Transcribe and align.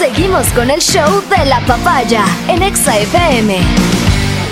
Seguimos 0.00 0.46
con 0.54 0.70
el 0.70 0.80
show 0.80 1.22
de 1.28 1.44
la 1.44 1.60
papaya 1.66 2.24
en 2.48 2.62
Exa 2.62 2.98
FM. 2.98 3.58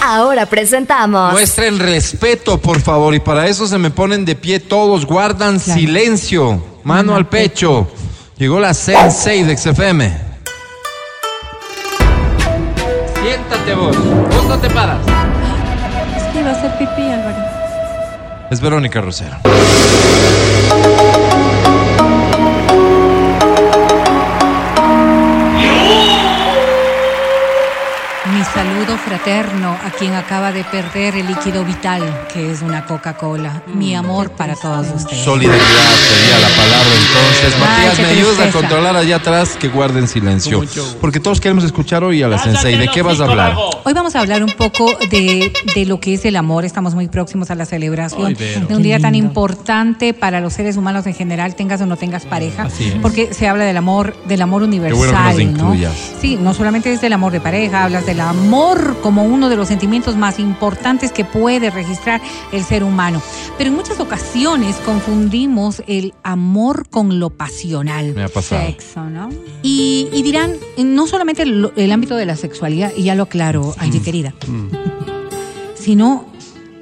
Ahora 0.05 0.45
presentamos. 0.45 1.33
Muestren 1.33 1.79
respeto, 1.79 2.61
por 2.61 2.82
favor, 2.82 3.14
y 3.14 3.21
para 3.21 3.46
eso 3.46 3.66
se 3.66 3.79
me 3.79 3.90
ponen 3.90 4.26
de 4.26 4.37
pie 4.37 4.61
todos, 4.61 5.06
guardan 5.06 5.58
silencio, 5.58 6.62
mano 6.84 7.16
al 7.16 7.29
pecho. 7.29 7.88
Llegó 8.37 8.61
la 8.61 8.74
Sensei 8.74 9.42
de 9.42 9.56
XFM. 9.56 10.19
Siéntate 13.22 13.74
vos, 13.74 13.96
vos 13.96 14.44
no 14.44 14.58
te 14.58 14.69
paras. 14.69 14.99
Es 16.15 16.24
que 16.24 16.41
iba 16.41 16.51
a 16.51 16.52
hacer 16.52 16.77
pipí, 16.77 17.10
Álvaro. 17.10 17.38
Es 18.51 18.60
Verónica 18.60 19.01
Rosero. 19.01 19.38
Saludo 28.58 28.98
fraterno 28.98 29.76
a 29.84 29.90
quien 29.92 30.14
acaba 30.14 30.50
de 30.50 30.64
perder 30.64 31.14
el 31.14 31.28
líquido 31.28 31.64
vital, 31.64 32.02
que 32.32 32.50
es 32.50 32.60
una 32.60 32.86
Coca-Cola. 32.86 33.62
Mi 33.72 33.94
amor 33.94 34.32
para 34.32 34.56
todos 34.56 34.88
ustedes. 34.96 35.22
Solidaridad 35.22 35.62
sería 35.62 36.38
la 36.40 36.48
palabra 36.48 36.90
entonces. 36.90 37.54
Ay, 37.54 37.60
Matías, 37.60 37.98
me 38.00 38.18
ayuda 38.18 38.44
a 38.44 38.50
controlar 38.50 38.96
allá 38.96 39.16
atrás 39.16 39.56
que 39.56 39.68
guarden 39.68 40.08
silencio. 40.08 40.64
Porque 41.00 41.20
todos 41.20 41.40
queremos 41.40 41.62
escuchar 41.62 42.02
hoy 42.02 42.20
a 42.24 42.26
la 42.26 42.38
Sensei. 42.38 42.76
¿De 42.76 42.88
qué 42.88 43.00
vas 43.00 43.20
a 43.20 43.26
hablar? 43.26 43.54
Hoy 43.84 43.92
vamos 43.92 44.16
a 44.16 44.20
hablar 44.20 44.42
un 44.42 44.50
poco 44.50 44.90
de, 45.09 45.52
de 45.76 45.86
lo 45.86 46.00
que 46.00 46.14
es 46.14 46.24
el 46.24 46.34
amor. 46.34 46.64
Estamos 46.64 46.96
muy 46.96 47.06
próximos 47.06 47.52
a 47.52 47.54
la 47.54 47.64
celebración 47.64 48.34
de 48.34 48.74
un 48.74 48.82
día 48.82 48.98
tan 48.98 49.14
importante 49.14 50.14
para 50.14 50.40
los 50.40 50.54
seres 50.54 50.76
humanos 50.76 51.06
en 51.06 51.14
general, 51.14 51.54
tengas 51.54 51.80
o 51.80 51.86
no 51.86 51.96
tengas 51.96 52.26
pareja, 52.26 52.66
porque 53.02 53.32
se 53.32 53.46
habla 53.46 53.62
del 53.62 53.76
amor, 53.76 54.16
del 54.26 54.42
amor 54.42 54.64
universal. 54.64 55.34
bueno 55.34 55.36
que 55.36 55.45
nos 55.45 55.78
¿no? 55.78 55.90
Sí, 56.20 56.36
no 56.40 56.54
solamente 56.54 56.92
es 56.92 57.00
del 57.00 57.12
amor 57.12 57.30
de 57.30 57.40
pareja, 57.40 57.84
hablas 57.84 58.04
del 58.04 58.18
amor 58.20 58.48
como 59.02 59.24
uno 59.24 59.49
de 59.49 59.57
los 59.57 59.68
sentimientos 59.68 60.16
más 60.16 60.38
importantes 60.38 61.13
que 61.13 61.24
puede 61.24 61.71
registrar 61.71 62.21
el 62.52 62.65
ser 62.65 62.82
humano. 62.82 63.21
Pero 63.59 63.68
en 63.68 63.77
muchas 63.77 64.01
ocasiones 64.01 64.77
confundimos 64.77 65.83
el 65.87 66.15
amor 66.23 66.89
con 66.89 67.21
lo 67.21 67.31
pasional. 67.31 68.15
Me 68.15 68.25
ha 68.25 68.29
pasado. 68.29 68.67
Sexo, 68.67 69.05
¿no? 69.05 69.29
Y, 69.63 70.09
y 70.13 70.23
dirán, 70.23 70.55
no 70.79 71.07
solamente 71.07 71.43
el, 71.43 71.73
el 71.77 71.93
ámbito 71.93 72.17
de 72.17 72.25
la 72.25 72.37
sexualidad, 72.37 72.93
y 72.97 73.03
ya 73.03 73.15
lo 73.15 73.25
aclaro, 73.25 73.75
Angie 73.79 74.01
querida, 74.01 74.33
sino 75.75 76.27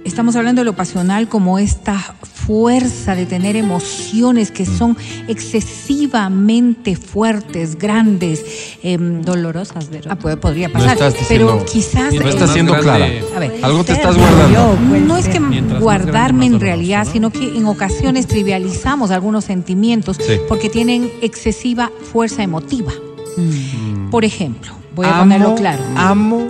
estamos 0.06 0.36
hablando 0.36 0.60
de 0.60 0.64
lo 0.64 0.74
pasional 0.74 1.28
como 1.28 1.58
esta 1.58 1.94
fuerza 2.22 3.14
de 3.14 3.26
tener 3.26 3.56
emociones 3.56 4.50
que 4.50 4.64
son 4.64 4.96
excesivamente 5.26 6.96
fuertes, 6.96 7.76
grandes, 7.76 8.44
em, 8.82 9.22
Dolorosas, 9.22 9.90
Vero. 9.90 10.10
ah, 10.10 10.16
puede- 10.16 10.36
podría 10.36 10.68
No 10.68 10.74
pasar, 10.74 11.12
pero 11.28 11.64
quizás 11.64 12.12
No 12.14 12.20
estás 12.28 12.50
siendo 12.52 12.72
clara. 12.78 13.06
grande- 13.08 13.24
a 13.34 13.38
ver, 13.40 13.54
Algo 13.62 13.84
te 13.84 13.92
estás 13.92 14.16
guardando. 14.16 14.78
pues, 14.88 15.02
no 15.02 15.16
es 15.16 15.28
que 15.28 15.38
guardarme 15.80 16.46
grande, 16.46 16.56
en 16.56 16.60
realidad, 16.60 16.98
doloroso, 17.00 17.12
sino 17.12 17.30
que 17.30 17.56
en 17.56 17.66
ocasiones 17.66 18.26
trivializamos 18.26 19.10
algunos 19.10 19.44
sentimientos 19.44 20.16
Sí. 20.20 20.34
porque 20.48 20.68
tienen 20.70 21.10
excesiva 21.22 21.90
fuerza 22.12 22.42
emotiva. 22.42 22.92
Mm. 23.36 24.10
Por 24.10 24.24
ejemplo, 24.24 24.72
voy 24.94 25.06
a 25.06 25.18
ponerlo 25.18 25.54
claro. 25.56 25.82
Amo 25.96 26.46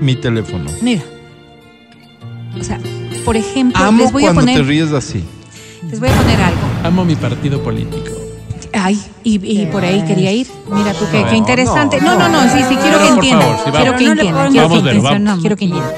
mi 0.00 0.14
teléfono. 0.16 0.70
Mira. 0.82 1.02
O 2.58 2.64
sea, 2.64 2.78
por 3.24 3.36
ejemplo, 3.36 3.82
Amo 3.82 4.02
les 4.02 4.12
voy 4.12 4.22
a 4.24 4.26
cuando 4.26 4.42
poner 4.42 4.56
te 4.56 4.62
ríes 4.62 4.92
así. 4.92 5.24
les 5.90 5.98
voy 6.00 6.08
a 6.08 6.12
poner 6.16 6.40
algo. 6.40 6.60
Amo 6.84 7.04
mi 7.04 7.14
partido 7.16 7.62
político. 7.62 8.10
Ay, 8.72 9.00
y, 9.22 9.34
y 9.62 9.66
por 9.66 9.84
ahí 9.84 10.02
quería 10.04 10.32
ir. 10.32 10.46
Mira 10.72 10.92
tú 10.94 11.04
qué, 11.12 11.20
No, 11.20 11.28
qué 11.30 11.36
interesante. 11.36 12.00
no, 12.00 12.18
No, 12.18 12.28
no, 12.28 12.44
no, 12.44 12.52
sí, 12.52 12.58
sí, 12.68 12.74
quiero 12.76 12.98
que 12.98 13.04
por 13.04 13.14
entiendan. 13.14 13.48
favor, 13.48 13.64
sí, 13.64 13.70
quiero 13.70 13.96
que 13.96 14.04
entiendan. 14.06 14.50
Quiero 14.52 14.68
que 14.68 14.76
entiendan. 14.90 15.40
Quiero 15.40 15.56
que 15.56 15.64
entiendan. 15.64 15.92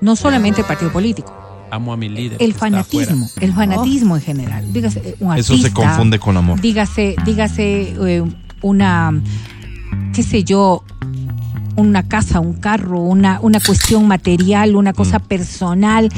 No 0.00 0.16
solamente 0.16 0.60
el 0.60 0.66
partido 0.66 0.92
político, 0.92 1.32
Amo 1.70 1.92
a 1.92 1.96
mi 1.96 2.08
líder. 2.10 2.36
el 2.40 2.52
fanatismo, 2.54 3.28
el 3.40 3.52
fanatismo 3.54 4.16
en 4.16 4.22
general. 4.22 4.70
Dígase 4.72 5.16
Eso 5.36 5.56
se 5.56 5.72
confunde 5.72 6.18
con 6.18 6.36
amor. 6.36 6.60
Dígase, 6.60 7.16
dígase 7.24 7.94
eh, 8.06 8.22
una, 8.60 9.12
qué 10.12 10.22
sé 10.22 10.44
yo, 10.44 10.84
una 11.76 12.02
casa, 12.04 12.40
un 12.40 12.54
carro, 12.54 13.00
una, 13.00 13.38
una 13.42 13.60
cuestión 13.60 14.06
material, 14.06 14.76
una 14.76 14.92
cosa 14.92 15.18
Mm. 15.18 15.22
personal, 15.22 16.08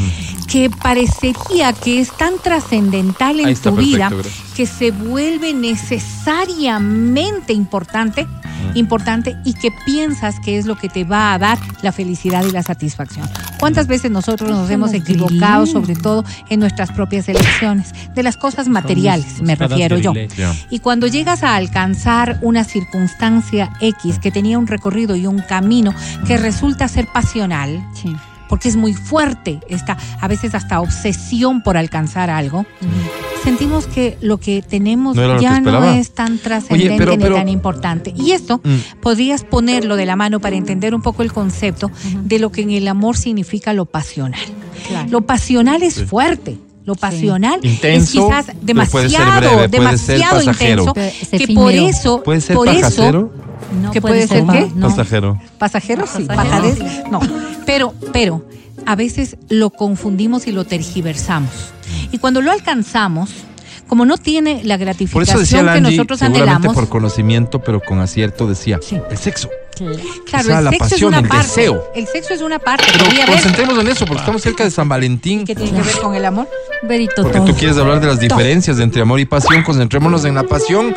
que 0.49 0.71
parecería 0.71 1.72
que 1.72 2.00
es 2.00 2.11
tan 2.17 2.34
trascendental 2.43 3.41
en 3.41 3.56
tu 3.56 3.72
vida 3.77 4.09
gracias. 4.11 4.46
Que 4.56 4.67
se 4.67 4.91
vuelve 4.91 5.53
necesariamente 5.53 7.53
importante, 7.53 8.25
Mm. 8.25 8.77
importante 8.78 9.37
y 9.44 9.53
que 9.53 9.69
piensas 9.84 10.41
que 10.41 10.56
es 10.56 10.65
lo 10.65 10.77
que 10.77 10.89
te 10.89 11.05
va 11.05 11.34
a 11.34 11.39
dar 11.39 11.59
la 11.83 11.93
felicidad 11.93 12.43
y 12.44 12.50
la 12.50 12.62
satisfacción. 12.62 13.28
¿Cuántas 13.61 13.87
veces 13.87 14.11
nosotros 14.11 14.50
nos 14.50 14.71
hemos 14.71 14.94
equivocado, 14.94 15.67
sobre 15.67 15.94
todo 15.94 16.25
en 16.49 16.61
nuestras 16.61 16.91
propias 16.91 17.28
elecciones, 17.28 17.93
de 18.15 18.22
las 18.22 18.39
cosas 18.39 18.69
materiales, 18.69 19.43
me 19.43 19.55
refiero 19.56 19.99
yo? 19.99 20.15
Y 20.71 20.78
cuando 20.78 21.06
llegas 21.06 21.43
a 21.43 21.55
alcanzar 21.56 22.38
una 22.41 22.65
circunstancia 22.65 23.73
X 23.81 24.19
que 24.19 24.31
tenía 24.31 24.59
un 24.59 24.67
recorrido 24.67 25.17
y 25.17 25.27
un 25.27 25.41
camino 25.41 25.94
que 26.27 26.38
resulta 26.38 26.88
ser 26.88 27.06
pasional, 27.12 27.87
Sí. 27.94 28.17
porque 28.49 28.69
es 28.69 28.77
muy 28.77 28.94
fuerte 28.94 29.59
esta, 29.69 29.97
a 30.21 30.28
veces 30.28 30.55
hasta 30.55 30.81
obsesión 30.81 31.62
por 31.62 31.77
alcanzar 31.77 32.31
algo, 32.31 32.65
sentimos 33.47 33.87
que 33.87 34.19
lo 34.21 34.39
que 34.39 34.61
tenemos 34.61 35.15
No 35.15 35.37
que 35.37 35.43
ya 35.43 35.61
no 35.61 35.84
es 35.84 36.11
tan 36.11 36.39
trascendente 36.39 36.97
pero- 36.99 37.12
ni 37.12 37.19
pero- 37.19 37.37
tan 37.37 37.49
importante. 37.49 38.12
Y 38.17 38.33
esto 38.33 38.61
Mm. 38.65 39.01
podrías 39.01 39.45
ponerlo 39.45 39.95
de 39.95 40.05
la 40.05 40.17
mano 40.17 40.41
para 40.41 40.57
entender 40.57 40.95
un 40.97 41.01
poco 41.03 41.23
el 41.23 41.33
concepto 41.33 41.91
de 42.25 42.39
lo 42.41 42.51
que 42.51 42.62
en 42.62 42.73
el 42.73 42.89
amor 42.89 43.17
significa 43.17 43.73
lo 43.73 43.85
pasional. 43.85 44.41
Claro. 44.89 45.09
Lo 45.11 45.21
pasional 45.23 45.83
es 45.85 46.03
fuerte. 46.05 46.59
Lo 46.85 46.95
pasional 46.95 47.59
Intenso, 47.65 48.29
es 48.29 48.45
quizás 48.47 48.56
demasiado, 48.62 49.41
breve, 49.41 49.69
demasiado 49.69 50.41
intenso, 50.43 50.93
que 50.95 51.49
por 51.55 51.73
eso, 51.73 52.23
¿Puede 52.23 52.41
ser 52.41 52.55
por 52.56 52.67
pasajero? 52.67 53.33
No 53.83 53.91
¿Qué 53.91 54.01
puede 54.01 54.27
ser 54.29 54.45
qué? 54.47 54.71
No. 54.75 54.89
Pasajero. 54.89 55.41
Pasajero, 55.59 56.05
sí, 56.06 56.25
Pasajero, 56.25 56.69
pasajero, 56.77 57.11
no. 57.11 57.21
Pero, 57.67 57.93
pero, 58.12 58.45
a 58.87 58.97
veces 58.97 59.37
lo 59.49 59.71
confundimos 59.71 60.47
y 60.47 60.53
lo 60.53 60.65
tergiversamos. 60.65 61.51
Y 62.13 62.19
cuando 62.19 62.41
lo 62.41 62.51
alcanzamos, 62.53 63.31
como 63.87 64.05
no 64.05 64.17
tiene 64.19 64.63
la 64.65 64.77
gratificación 64.77 65.39
decía 65.41 65.59
que 65.61 65.65
Landy, 65.65 65.91
nosotros 65.97 66.23
anhelamos, 66.23 66.75
por 66.75 66.89
conocimiento, 66.89 67.61
pero 67.61 67.81
con 67.81 68.01
acierto 68.01 68.49
decía, 68.49 68.81
Sí. 68.83 68.99
el 69.11 69.17
sexo. 69.19 69.49
claro, 69.77 69.95
quizá 70.25 70.59
el 70.59 70.65
la 70.65 70.71
sexo 70.71 70.85
es 70.87 70.91
pasión, 70.93 71.09
una 71.09 71.19
el 71.19 71.29
parte. 71.29 71.47
deseo. 71.47 71.85
El 71.95 72.07
sexo 72.07 72.35
es 72.35 72.41
una 72.41 72.59
parte. 72.59 72.85
Pero 72.93 73.81
en 73.81 73.89
eso, 73.89 74.07
porque 74.07 74.21
estamos 74.21 74.43
cerca 74.43 74.65
de 74.65 74.71
San 74.71 74.89
Valentín. 74.89 75.45
¿Qué 75.45 75.55
tiene 75.55 75.71
que 75.73 75.83
ver 75.83 75.99
con 76.01 76.15
el 76.15 76.25
amor? 76.25 76.49
Verito 76.83 77.23
Porque 77.23 77.39
todo. 77.39 77.47
tú 77.49 77.55
quieres 77.55 77.77
hablar 77.77 78.01
de 78.01 78.07
las 78.07 78.19
diferencias 78.19 78.81
entre 78.81 79.03
amor 79.03 79.21
y 79.21 79.25
pasión. 79.27 79.63
Concentrémonos 79.63 80.25
en 80.25 80.35
la 80.35 80.45
pasión 80.45 80.95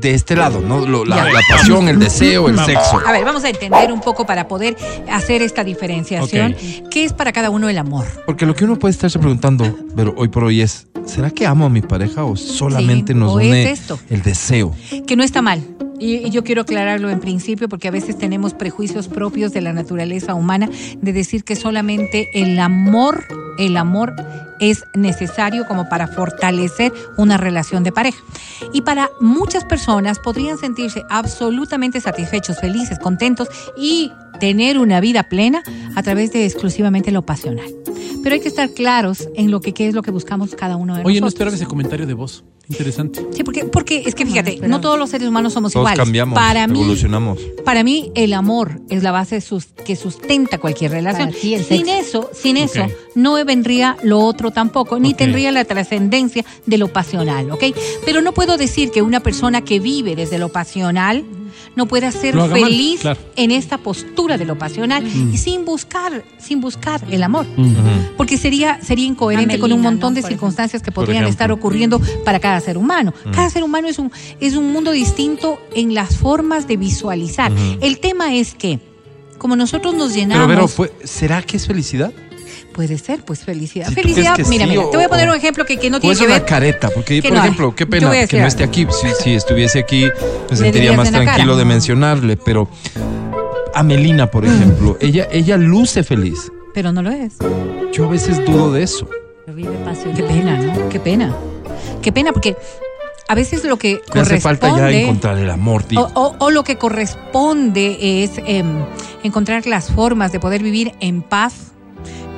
de 0.00 0.14
este 0.14 0.36
lado, 0.36 0.60
¿no? 0.60 0.86
Lo- 0.86 1.04
la, 1.04 1.26
pasión, 1.50 1.88
el 1.88 1.98
deseo, 1.98 2.48
el 2.48 2.54
Vamos. 2.56 2.70
sexo. 2.70 3.00
A 3.06 3.12
ver, 3.12 3.24
vamos 3.24 3.44
a 3.44 3.48
entender 3.50 3.92
un 3.92 4.00
poco 4.00 4.26
para 4.26 4.46
poder 4.48 4.76
hacer 5.10 5.42
esta 5.42 5.64
diferenciación. 5.64 6.54
¿Qué 6.90 7.04
es 7.04 7.12
para 7.12 7.32
cada 7.32 7.50
uno 7.50 7.68
el 7.68 7.78
amor? 7.78 8.06
Porque 8.26 8.46
lo 8.46 8.54
que 8.54 8.64
uno 8.64 8.78
puede 8.78 8.92
estarse 8.92 9.18
preguntando, 9.18 9.76
pero 9.96 10.14
hoy 10.16 10.28
por 10.28 10.44
hoy 10.44 10.60
es, 10.60 10.86
¿será 11.06 11.30
que 11.30 11.46
amo 11.46 11.66
a 11.66 11.68
mi 11.70 11.80
pareja 11.82 12.24
o 12.24 12.36
solamente 12.36 13.12
Sí, 13.12 13.18
nos 13.18 13.32
o 13.34 13.40
es 13.40 13.46
une 13.48 13.70
esto. 13.70 13.98
el 14.10 14.22
deseo? 14.22 14.74
que 15.06 15.16
no 15.16 15.22
está 15.24 15.42
mal. 15.42 15.62
Y, 15.98 16.16
y 16.16 16.30
yo 16.30 16.44
quiero 16.44 16.62
aclararlo 16.62 17.10
en 17.10 17.20
principio 17.20 17.68
porque 17.68 17.88
a 17.88 17.90
veces 17.90 18.16
tenemos 18.18 18.54
prejuicios 18.54 19.08
propios 19.08 19.52
de 19.52 19.60
la 19.60 19.72
naturaleza 19.72 20.34
humana 20.34 20.68
de 21.00 21.12
decir 21.12 21.44
que 21.44 21.56
solamente 21.56 22.28
el 22.34 22.58
amor, 22.58 23.24
el 23.58 23.76
amor 23.76 24.14
es 24.60 24.84
necesario 24.94 25.66
como 25.66 25.88
para 25.88 26.08
fortalecer 26.08 26.92
una 27.16 27.36
relación 27.36 27.84
de 27.84 27.92
pareja. 27.92 28.18
Y 28.72 28.82
para 28.82 29.10
muchas 29.20 29.64
personas 29.64 30.18
podrían 30.18 30.58
sentirse 30.58 31.02
absolutamente 31.10 32.00
satisfechos, 32.00 32.58
felices, 32.58 32.98
contentos 32.98 33.48
y 33.76 34.12
tener 34.40 34.78
una 34.78 35.00
vida 35.00 35.24
plena 35.24 35.62
a 35.96 36.02
través 36.02 36.32
de 36.32 36.44
exclusivamente 36.44 37.10
lo 37.12 37.22
pasional. 37.22 37.66
Pero 38.22 38.34
hay 38.34 38.40
que 38.40 38.48
estar 38.48 38.70
claros 38.70 39.28
en 39.34 39.50
lo 39.50 39.60
que 39.60 39.72
qué 39.74 39.88
es 39.88 39.94
lo 39.94 40.02
que 40.02 40.10
buscamos 40.10 40.54
cada 40.54 40.76
uno 40.76 40.96
de 40.96 41.02
Oye, 41.02 41.20
no 41.20 41.26
nosotros. 41.26 41.34
esperaba 41.34 41.56
ese 41.56 41.66
comentario 41.66 42.06
de 42.06 42.14
voz. 42.14 42.44
Interesante. 42.70 43.24
Sí, 43.34 43.42
porque, 43.44 43.64
porque 43.64 44.02
es 44.04 44.14
que 44.14 44.26
fíjate, 44.26 44.58
no 44.68 44.80
todos 44.80 44.98
los 44.98 45.08
seres 45.08 45.26
humanos 45.28 45.54
somos 45.54 45.72
Todos 45.72 45.84
iguales. 45.84 45.98
cambiamos, 46.04 46.34
para 46.38 46.66
mí, 46.66 46.78
evolucionamos. 46.78 47.38
para 47.64 47.82
mí 47.82 48.12
el 48.14 48.34
amor 48.34 48.80
es 48.90 49.02
la 49.02 49.10
base 49.10 49.40
sus- 49.40 49.66
que 49.86 49.96
sustenta 49.96 50.58
cualquier 50.58 50.90
relación. 50.90 51.30
Ti, 51.30 51.56
sin 51.58 51.64
sexo. 51.86 51.90
eso, 51.98 52.30
sin 52.34 52.56
eso, 52.58 52.86
no 53.14 53.42
vendría 53.44 53.96
lo 54.02 54.20
otro 54.20 54.50
tampoco, 54.50 54.98
ni 54.98 55.14
tendría 55.14 55.50
la 55.50 55.64
trascendencia 55.64 56.44
de 56.66 56.76
lo 56.78 56.88
pasional, 56.88 57.50
¿ok? 57.50 57.64
Pero 58.04 58.20
no 58.20 58.32
puedo 58.32 58.58
decir 58.58 58.90
que 58.90 59.00
una 59.00 59.20
persona 59.20 59.62
que 59.62 59.80
vive 59.80 60.14
desde 60.14 60.36
lo 60.38 60.50
pasional 60.50 61.24
no 61.78 61.86
pueda 61.86 62.10
ser 62.10 62.34
mal, 62.34 62.50
feliz 62.50 63.02
claro. 63.02 63.20
en 63.36 63.52
esta 63.52 63.78
postura 63.78 64.36
de 64.36 64.44
lo 64.44 64.58
pasional 64.58 65.06
y 65.06 65.38
sin 65.38 65.64
buscar, 65.64 66.24
sin 66.36 66.60
buscar 66.60 67.00
el 67.08 67.22
amor. 67.22 67.46
Mm. 67.56 68.16
Porque 68.16 68.36
sería, 68.36 68.80
sería 68.82 69.06
incoherente 69.06 69.54
Amelina, 69.54 69.62
con 69.62 69.72
un 69.72 69.80
montón 69.80 70.12
¿no? 70.12 70.20
de 70.20 70.26
circunstancias 70.26 70.82
que 70.82 70.90
podrían 70.90 71.24
estar 71.26 71.52
ocurriendo 71.52 72.00
para 72.24 72.40
cada 72.40 72.58
ser 72.60 72.76
humano. 72.76 73.14
Mm. 73.24 73.30
Cada 73.30 73.48
ser 73.48 73.62
humano 73.62 73.86
es 73.86 74.00
un, 74.00 74.10
es 74.40 74.56
un 74.56 74.72
mundo 74.72 74.90
distinto 74.90 75.60
en 75.72 75.94
las 75.94 76.16
formas 76.16 76.66
de 76.66 76.76
visualizar. 76.76 77.52
El 77.80 78.00
tema 78.00 78.34
es 78.34 78.54
que, 78.54 78.80
como 79.38 79.54
nosotros 79.54 79.94
nos 79.94 80.12
llenamos. 80.12 80.48
Pero, 80.48 80.66
pues, 80.66 80.90
¿será 81.08 81.42
que 81.42 81.58
es 81.58 81.66
felicidad? 81.68 82.12
Puede 82.78 82.96
ser, 82.96 83.24
pues 83.24 83.40
felicidad. 83.44 83.88
Si 83.88 83.94
felicidad, 83.96 84.36
que 84.36 84.44
mira, 84.44 84.64
sí, 84.66 84.70
mira, 84.70 84.82
o- 84.86 84.90
te 84.90 84.96
voy 84.98 85.06
a 85.06 85.08
poner 85.08 85.28
un 85.28 85.34
ejemplo 85.34 85.64
que, 85.66 85.78
que 85.78 85.90
no 85.90 85.98
tiene 85.98 86.12
es 86.12 86.20
que 86.20 86.26
una 86.26 86.34
ver. 86.34 86.44
careta, 86.44 86.90
porque, 86.90 87.20
Que 87.20 87.28
por 87.28 87.36
no 87.36 87.42
hay. 87.42 87.48
ejemplo, 87.48 87.74
qué 87.74 87.82
Yo 87.84 87.90
pena 87.90 88.26
que 88.28 88.40
no 88.40 88.46
esté 88.46 88.62
aquí. 88.62 88.86
Si, 88.92 89.08
si 89.24 89.34
estuviese 89.34 89.80
aquí, 89.80 90.06
me 90.48 90.56
sentiría 90.56 90.92
más 90.92 91.10
tranquilo 91.10 91.56
de 91.56 91.64
mencionarle, 91.64 92.36
pero 92.36 92.68
Amelina, 93.74 94.30
por 94.30 94.44
ejemplo, 94.44 94.96
ella, 95.00 95.26
ella 95.32 95.56
luce 95.56 96.04
feliz. 96.04 96.52
Pero 96.72 96.92
no 96.92 97.02
lo 97.02 97.10
es. 97.10 97.34
Yo 97.92 98.04
a 98.04 98.08
veces 98.10 98.44
dudo 98.46 98.72
de 98.72 98.84
eso. 98.84 99.08
Vive. 99.48 99.70
Qué 100.14 100.22
pena, 100.22 100.56
¿no? 100.58 100.88
Qué 100.88 101.00
pena. 101.00 101.34
Qué 102.00 102.12
pena, 102.12 102.32
porque 102.32 102.54
a 103.26 103.34
veces 103.34 103.64
lo 103.64 103.76
que 103.76 104.00
Me 104.14 104.20
hace 104.20 104.38
falta 104.40 104.68
ya 104.68 104.74
corresponde- 104.74 105.02
encontrar 105.02 105.38
el 105.38 105.50
amor, 105.50 105.84
digo. 105.88 106.08
O, 106.14 106.22
o- 106.28 106.36
o 106.38 106.50
lo 106.52 106.62
que 106.62 106.76
corresponde 106.78 108.22
es 108.22 108.32
em, 108.46 108.84
encontrar 109.24 109.66
las 109.66 109.90
formas 109.90 110.30
de 110.30 110.38
poder 110.38 110.62
vivir 110.62 110.92
en 111.00 111.22
paz 111.22 111.67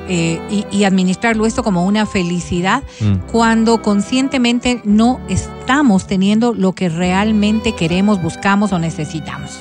eh, 0.07 0.39
y, 0.49 0.65
y 0.75 0.83
administrarlo 0.83 1.45
esto 1.45 1.63
como 1.63 1.85
una 1.85 2.05
felicidad 2.05 2.83
Mm. 2.99 3.15
cuando 3.31 3.81
conscientemente 3.81 4.81
no 4.83 5.19
estamos 5.29 6.07
teniendo 6.07 6.53
lo 6.53 6.73
que 6.73 6.89
realmente 6.89 7.73
queremos, 7.73 8.21
buscamos 8.21 8.71
o 8.73 8.79
necesitamos. 8.79 9.51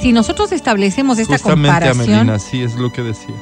Si 0.00 0.12
nosotros 0.12 0.52
establecemos 0.52 1.18
esta 1.18 1.34
Justamente, 1.34 1.68
comparación, 1.68 2.14
Amelina, 2.14 2.38
sí 2.38 2.62
es 2.62 2.74
lo 2.74 2.92
que 2.92 3.02
decía. 3.02 3.34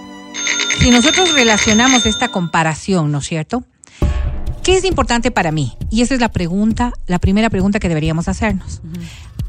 si 0.81 0.90
nosotros 0.90 1.32
relacionamos 1.34 2.06
esta 2.06 2.28
comparación, 2.28 3.10
¿no 3.12 3.19
es 3.19 3.26
cierto? 3.26 3.64
¿Qué 4.62 4.76
es 4.76 4.84
importante 4.84 5.31
para 5.31 5.52
mí? 5.52 5.76
Y 5.90 6.00
esa 6.02 6.14
es 6.14 6.20
la 6.20 6.31
pregunta, 6.31 6.93
la 7.06 7.19
primera 7.19 7.50
pregunta 7.50 7.78
que 7.81 7.88
deberíamos 7.88 8.28
hacernos. 8.28 8.81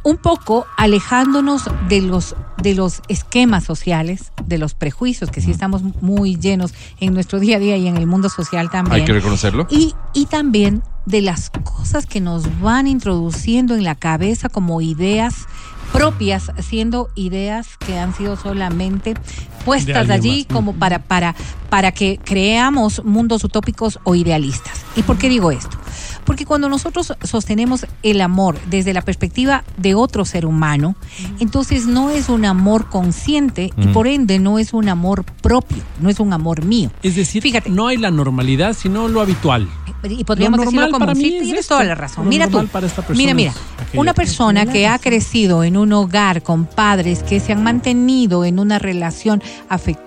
Un 0.05 0.17
poco 0.17 0.65
alejándonos 0.77 1.63
de 1.89 2.01
los, 2.01 2.35
de 2.61 2.75
los 2.75 3.01
esquemas 3.09 3.63
sociales, 3.63 4.31
de 4.45 4.57
los 4.57 4.75
prejuicios, 4.75 5.31
que 5.31 5.41
sí 5.41 5.51
estamos 5.51 5.81
muy 6.01 6.37
llenos 6.37 6.73
en 6.99 7.13
nuestro 7.13 7.39
día 7.39 7.57
a 7.57 7.59
día 7.59 7.75
y 7.75 7.87
en 7.87 7.97
el 7.97 8.05
mundo 8.05 8.29
social 8.29 8.69
también. 8.69 9.01
Hay 9.01 9.05
que 9.05 9.13
reconocerlo. 9.13 9.65
Y, 9.69 9.95
y 10.13 10.27
también 10.27 10.83
de 11.05 11.21
las 11.21 11.49
cosas 11.49 12.05
que 12.05 12.21
nos 12.21 12.61
van 12.61 12.85
introduciendo 12.87 13.75
en 13.75 13.83
la 13.83 13.95
cabeza 13.95 14.47
como 14.47 14.79
ideas 14.79 15.47
propias, 15.91 16.51
siendo 16.59 17.09
ideas 17.15 17.77
que 17.77 17.97
han 17.97 18.13
sido 18.13 18.35
solamente 18.35 19.15
puestas 19.63 20.09
allí 20.09 20.45
más. 20.47 20.55
como 20.55 20.73
para, 20.73 20.99
para, 20.99 21.35
para 21.69 21.91
que 21.91 22.19
creamos 22.23 23.03
mundos 23.03 23.43
utópicos 23.43 23.99
o 24.03 24.13
idealistas. 24.13 24.84
¿Y 24.95 25.03
por 25.03 25.17
qué 25.17 25.29
digo 25.29 25.51
esto? 25.51 25.77
Porque 26.25 26.45
cuando 26.45 26.69
nosotros 26.69 27.13
sostenemos 27.23 27.85
el 28.01 28.19
amor 28.21 28.57
desde 28.69 28.93
la 28.93 29.01
perspectiva 29.01 29.63
de 29.77 29.93
otro 29.93 30.25
ser 30.25 30.45
humano, 30.45 30.95
entonces 31.39 31.85
no 31.85 32.09
es 32.09 32.29
un 32.29 32.45
amor 32.45 32.89
consciente 32.89 33.71
y 33.77 33.87
por 33.87 34.07
ende 34.07 34.39
no 34.39 34.57
es 34.57 34.73
un 34.73 34.89
amor 34.89 35.23
propio, 35.41 35.83
no 36.01 36.09
es 36.09 36.19
un 36.19 36.33
amor 36.33 36.65
mío. 36.65 36.89
Es 37.03 37.15
decir, 37.15 37.43
Fíjate. 37.43 37.69
no 37.69 37.87
hay 37.87 37.97
la 37.97 38.09
normalidad, 38.09 38.75
sino 38.75 39.07
lo 39.07 39.21
habitual. 39.21 39.67
Y 40.07 40.23
podríamos 40.23 40.59
Lo 40.59 40.65
decirlo 40.65 40.85
como 40.91 40.99
para 40.99 41.15
sí, 41.15 41.21
mí 41.21 41.35
es 41.35 41.43
tienes 41.43 41.61
esto. 41.61 41.75
toda 41.75 41.85
la 41.85 41.95
razón. 41.95 42.25
Lo 42.25 42.29
Mira 42.29 42.47
tú, 42.47 42.67
mira, 43.15 43.33
mira, 43.33 43.53
una 43.95 44.13
persona 44.13 44.65
que 44.65 44.87
ha 44.87 44.99
crecido 44.99 45.63
en 45.63 45.77
un 45.77 45.93
hogar 45.93 46.43
con 46.43 46.65
padres 46.65 47.23
que 47.23 47.39
se 47.39 47.53
han 47.53 47.63
mantenido 47.63 48.45
en 48.45 48.59
una 48.59 48.77
relación 48.77 49.41
afectiva, 49.67 50.04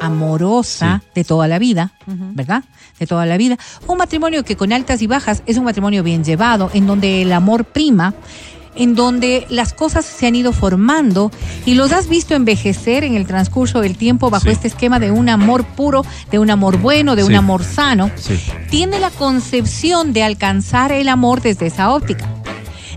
amorosa 0.00 1.02
de 1.14 1.24
toda 1.24 1.48
la 1.48 1.58
vida, 1.58 1.92
¿verdad? 2.06 2.64
De 2.98 3.06
toda 3.06 3.26
la 3.26 3.36
vida. 3.36 3.58
Un 3.86 3.98
matrimonio 3.98 4.44
que 4.44 4.56
con 4.56 4.72
altas 4.72 5.02
y 5.02 5.06
bajas 5.06 5.42
es 5.46 5.56
un 5.56 5.64
matrimonio 5.64 6.02
bien 6.02 6.24
llevado, 6.24 6.70
en 6.74 6.86
donde 6.86 7.22
el 7.22 7.32
amor 7.32 7.64
prima 7.64 8.14
en 8.74 8.94
donde 8.94 9.46
las 9.50 9.74
cosas 9.74 10.02
se 10.06 10.26
han 10.26 10.34
ido 10.34 10.54
formando 10.54 11.30
y 11.66 11.74
los 11.74 11.92
has 11.92 12.08
visto 12.08 12.34
envejecer 12.34 13.04
en 13.04 13.16
el 13.16 13.26
transcurso 13.26 13.82
del 13.82 13.98
tiempo 13.98 14.30
bajo 14.30 14.44
Sí. 14.46 14.50
este 14.52 14.66
esquema 14.68 14.98
de 14.98 15.10
un 15.10 15.28
amor 15.28 15.64
puro, 15.64 16.06
de 16.30 16.38
un 16.38 16.48
amor 16.48 16.78
bueno, 16.78 17.14
de 17.14 17.22
un 17.22 17.34
amor 17.34 17.64
sano 17.64 18.10
Sí. 18.16 18.40
tiene 18.70 18.98
la 18.98 19.10
concepción 19.10 20.14
de 20.14 20.22
alcanzar 20.22 20.90
el 20.90 21.10
amor 21.10 21.42
desde 21.42 21.66
esa 21.66 21.92
óptica. 21.92 22.26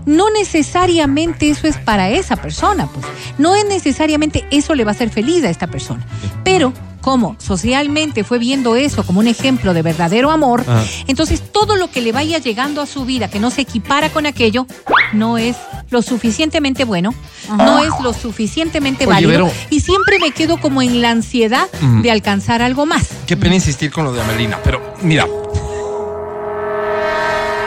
No 0.06 0.30
necesariamente 0.30 1.50
eso 1.50 1.66
es 1.66 1.76
para 1.76 2.08
esa 2.10 2.36
persona, 2.36 2.86
pues. 2.86 3.04
No 3.38 3.54
es 3.54 3.66
necesariamente 3.66 4.44
eso 4.50 4.74
le 4.74 4.84
va 4.84 4.92
a 4.92 4.94
hacer 4.94 5.10
feliz 5.10 5.44
a 5.44 5.50
esta 5.50 5.66
persona. 5.66 6.06
Pero 6.44 6.72
como 7.00 7.36
socialmente 7.38 8.24
fue 8.24 8.40
viendo 8.40 8.74
eso 8.74 9.04
como 9.06 9.20
un 9.20 9.28
ejemplo 9.28 9.74
de 9.74 9.82
verdadero 9.82 10.32
amor, 10.32 10.62
Ajá. 10.66 10.82
entonces 11.06 11.40
todo 11.52 11.76
lo 11.76 11.88
que 11.88 12.00
le 12.00 12.10
vaya 12.10 12.38
llegando 12.38 12.82
a 12.82 12.86
su 12.86 13.04
vida 13.04 13.28
que 13.28 13.38
no 13.38 13.50
se 13.52 13.60
equipara 13.60 14.10
con 14.10 14.26
aquello 14.26 14.66
no 15.12 15.38
es 15.38 15.54
lo 15.90 16.02
suficientemente 16.02 16.84
bueno, 16.84 17.14
no 17.48 17.78
es 17.78 17.90
lo 18.02 18.12
suficientemente 18.12 19.04
Oye, 19.04 19.14
válido 19.14 19.30
Vero. 19.30 19.52
y 19.70 19.80
siempre 19.82 20.18
me 20.18 20.32
quedo 20.32 20.56
como 20.60 20.82
en 20.82 21.00
la 21.00 21.10
ansiedad 21.10 21.68
de 22.02 22.10
alcanzar 22.10 22.60
algo 22.60 22.86
más. 22.86 23.06
Qué 23.28 23.36
pena 23.36 23.54
insistir 23.54 23.92
con 23.92 24.04
lo 24.04 24.12
de 24.12 24.22
Amelina, 24.22 24.58
pero 24.64 24.94
mira. 25.00 25.28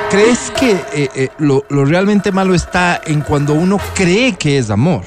¿Crees 0.09 0.51
que 0.51 0.71
eh, 0.71 1.09
eh, 1.15 1.29
lo, 1.38 1.63
lo 1.69 1.85
realmente 1.85 2.31
malo 2.31 2.56
está 2.56 3.00
en 3.06 3.21
cuando 3.21 3.53
uno 3.53 3.77
cree 3.94 4.33
que 4.33 4.57
es 4.57 4.69
amor? 4.71 5.03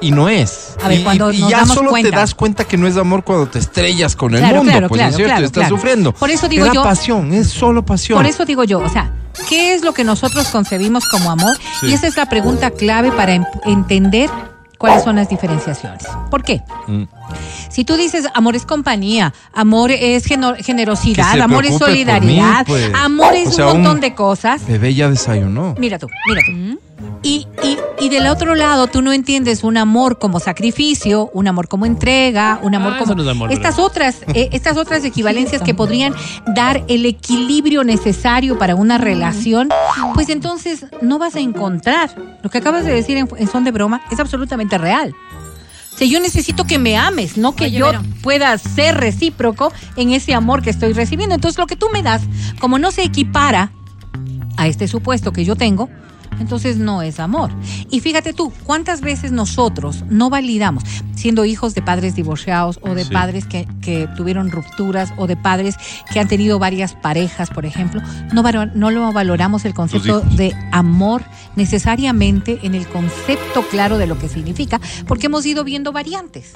Y 0.00 0.10
no 0.10 0.28
es. 0.28 0.76
A 0.82 0.88
ver, 0.88 1.00
y, 1.00 1.04
cuando 1.04 1.32
y 1.32 1.38
nos 1.40 1.50
ya 1.50 1.58
damos 1.58 1.74
solo 1.76 1.90
cuenta. 1.90 2.10
te 2.10 2.16
das 2.16 2.34
cuenta 2.34 2.64
que 2.64 2.76
no 2.76 2.86
es 2.86 2.96
amor 2.96 3.22
cuando 3.24 3.46
te 3.46 3.58
estrellas 3.58 4.14
con 4.16 4.34
el 4.34 4.42
mundo. 4.42 4.62
claro, 4.62 4.88
pues 4.88 4.98
claro, 4.98 5.10
es 5.10 5.16
cierto, 5.16 5.44
estás 5.44 5.68
sufriendo. 5.68 6.12
Por 6.12 6.30
eso 6.30 6.48
digo 6.48 6.66
yo- 6.72 6.82
pasión, 6.82 7.32
es 7.32 7.48
solo 7.48 7.84
pasión. 7.84 8.18
Por 8.18 8.26
eso 8.26 8.44
digo 8.44 8.64
yo, 8.64 8.80
o 8.80 8.88
sea, 8.88 9.10
¿qué 9.48 9.74
es 9.74 9.82
lo 9.82 9.94
que 9.94 10.04
nosotros 10.04 10.48
concebimos 10.48 11.08
como 11.08 11.30
amor? 11.30 11.56
Sí. 11.80 11.86
Y 11.86 11.94
esa 11.94 12.08
es 12.08 12.16
la 12.16 12.26
pregunta 12.26 12.70
clave 12.72 13.10
para 13.12 13.34
entender 13.64 14.28
cuáles 14.76 15.02
son 15.04 15.16
las 15.16 15.28
diferenciaciones. 15.28 16.04
¿Por 16.30 16.42
qué? 16.42 16.62
Mm. 16.88 17.04
Si 17.68 17.84
tú 17.84 17.96
dices 17.96 18.26
amor 18.34 18.56
es 18.56 18.64
compañía, 18.66 19.32
amor 19.52 19.90
es 19.90 20.24
generosidad, 20.26 21.40
amor 21.40 21.66
es 21.66 21.78
solidaridad, 21.78 22.58
mí, 22.60 22.64
pues. 22.66 22.90
amor 22.94 23.34
es 23.34 23.48
O 23.48 23.52
sea, 23.52 23.66
un 23.66 23.72
montón 23.74 23.94
un- 23.96 24.00
de 24.00 24.14
cosas. 24.14 24.66
Bebé 24.66 24.94
ya 24.94 25.08
desayunó. 25.08 25.74
Mira 25.78 25.98
tú, 25.98 26.08
mira 26.28 26.40
tú. 26.46 26.80
Y, 27.22 27.46
y, 27.62 27.76
y 27.98 28.08
del 28.08 28.26
otro 28.28 28.54
lado, 28.54 28.86
tú 28.86 29.02
no 29.02 29.12
entiendes 29.12 29.64
un 29.64 29.76
amor 29.76 30.18
como 30.18 30.40
sacrificio, 30.40 31.28
un 31.34 31.46
amor 31.48 31.68
como 31.68 31.84
entrega, 31.84 32.58
un 32.62 32.74
amor 32.74 32.92
Ah, 32.94 32.98
como 32.98 33.12
eso 33.12 33.14
no 33.16 33.22
es 33.22 33.28
amor, 33.28 33.52
estas 33.52 33.78
otras, 33.78 34.16
eh, 34.32 34.48
estas 34.52 34.76
otras 34.78 35.04
equivalencias 35.04 35.60
que 35.60 35.74
podrían 35.74 36.14
dar 36.54 36.84
el 36.88 37.04
equilibrio 37.04 37.84
necesario 37.84 38.58
para 38.58 38.74
una 38.76 38.96
relación, 38.96 39.68
pues 40.14 40.28
entonces 40.30 40.86
no 41.02 41.18
vas 41.18 41.34
a 41.36 41.40
encontrar. 41.40 42.10
Lo 42.42 42.48
que 42.48 42.58
acabas 42.58 42.84
de 42.84 42.92
decir 42.94 43.16
en, 43.18 43.28
en 43.36 43.48
son 43.48 43.64
de 43.64 43.72
broma 43.72 44.00
es 44.10 44.18
absolutamente 44.20 44.78
real. 44.78 45.12
O 45.96 45.98
sea, 45.98 46.06
yo 46.06 46.20
necesito 46.20 46.64
que 46.64 46.78
me 46.78 46.98
ames, 46.98 47.38
no 47.38 47.56
que 47.56 47.64
Oye, 47.64 47.78
yo 47.78 47.90
pueda 48.22 48.58
ser 48.58 48.98
recíproco 48.98 49.72
en 49.96 50.12
ese 50.12 50.34
amor 50.34 50.60
que 50.60 50.68
estoy 50.68 50.92
recibiendo. 50.92 51.34
Entonces, 51.34 51.58
lo 51.58 51.66
que 51.66 51.74
tú 51.74 51.86
me 51.90 52.02
das, 52.02 52.20
como 52.60 52.78
no 52.78 52.92
se 52.92 53.02
equipara 53.02 53.72
a 54.58 54.66
este 54.66 54.88
supuesto 54.88 55.32
que 55.32 55.46
yo 55.46 55.56
tengo, 55.56 55.88
entonces 56.40 56.76
no 56.78 57.02
es 57.02 57.20
amor. 57.20 57.50
Y 57.90 58.00
fíjate 58.00 58.32
tú, 58.32 58.52
¿cuántas 58.64 59.00
veces 59.00 59.32
nosotros 59.32 60.04
no 60.08 60.30
validamos, 60.30 60.84
siendo 61.14 61.44
hijos 61.44 61.74
de 61.74 61.82
padres 61.82 62.14
divorciados 62.14 62.78
o 62.82 62.94
de 62.94 63.04
Sí. 63.04 63.12
padres 63.12 63.46
que, 63.46 63.66
que 63.80 64.08
tuvieron 64.16 64.50
rupturas 64.50 65.12
o 65.16 65.26
de 65.26 65.36
padres 65.36 65.76
que 66.12 66.20
han 66.20 66.28
tenido 66.28 66.58
varias 66.58 66.94
parejas, 66.94 67.50
por 67.50 67.66
ejemplo, 67.66 68.02
no, 68.32 68.90
lo 68.90 69.12
valoramos 69.12 69.64
el 69.64 69.74
concepto 69.74 70.20
de 70.20 70.54
amor 70.72 71.22
necesariamente 71.56 72.58
en 72.62 72.74
el 72.74 72.86
concepto 72.86 73.62
claro 73.70 73.98
de 73.98 74.06
lo 74.06 74.18
que 74.18 74.28
significa, 74.28 74.80
porque 75.06 75.26
hemos 75.26 75.44
ido 75.46 75.64
viendo 75.64 75.92
variantes. 75.92 76.54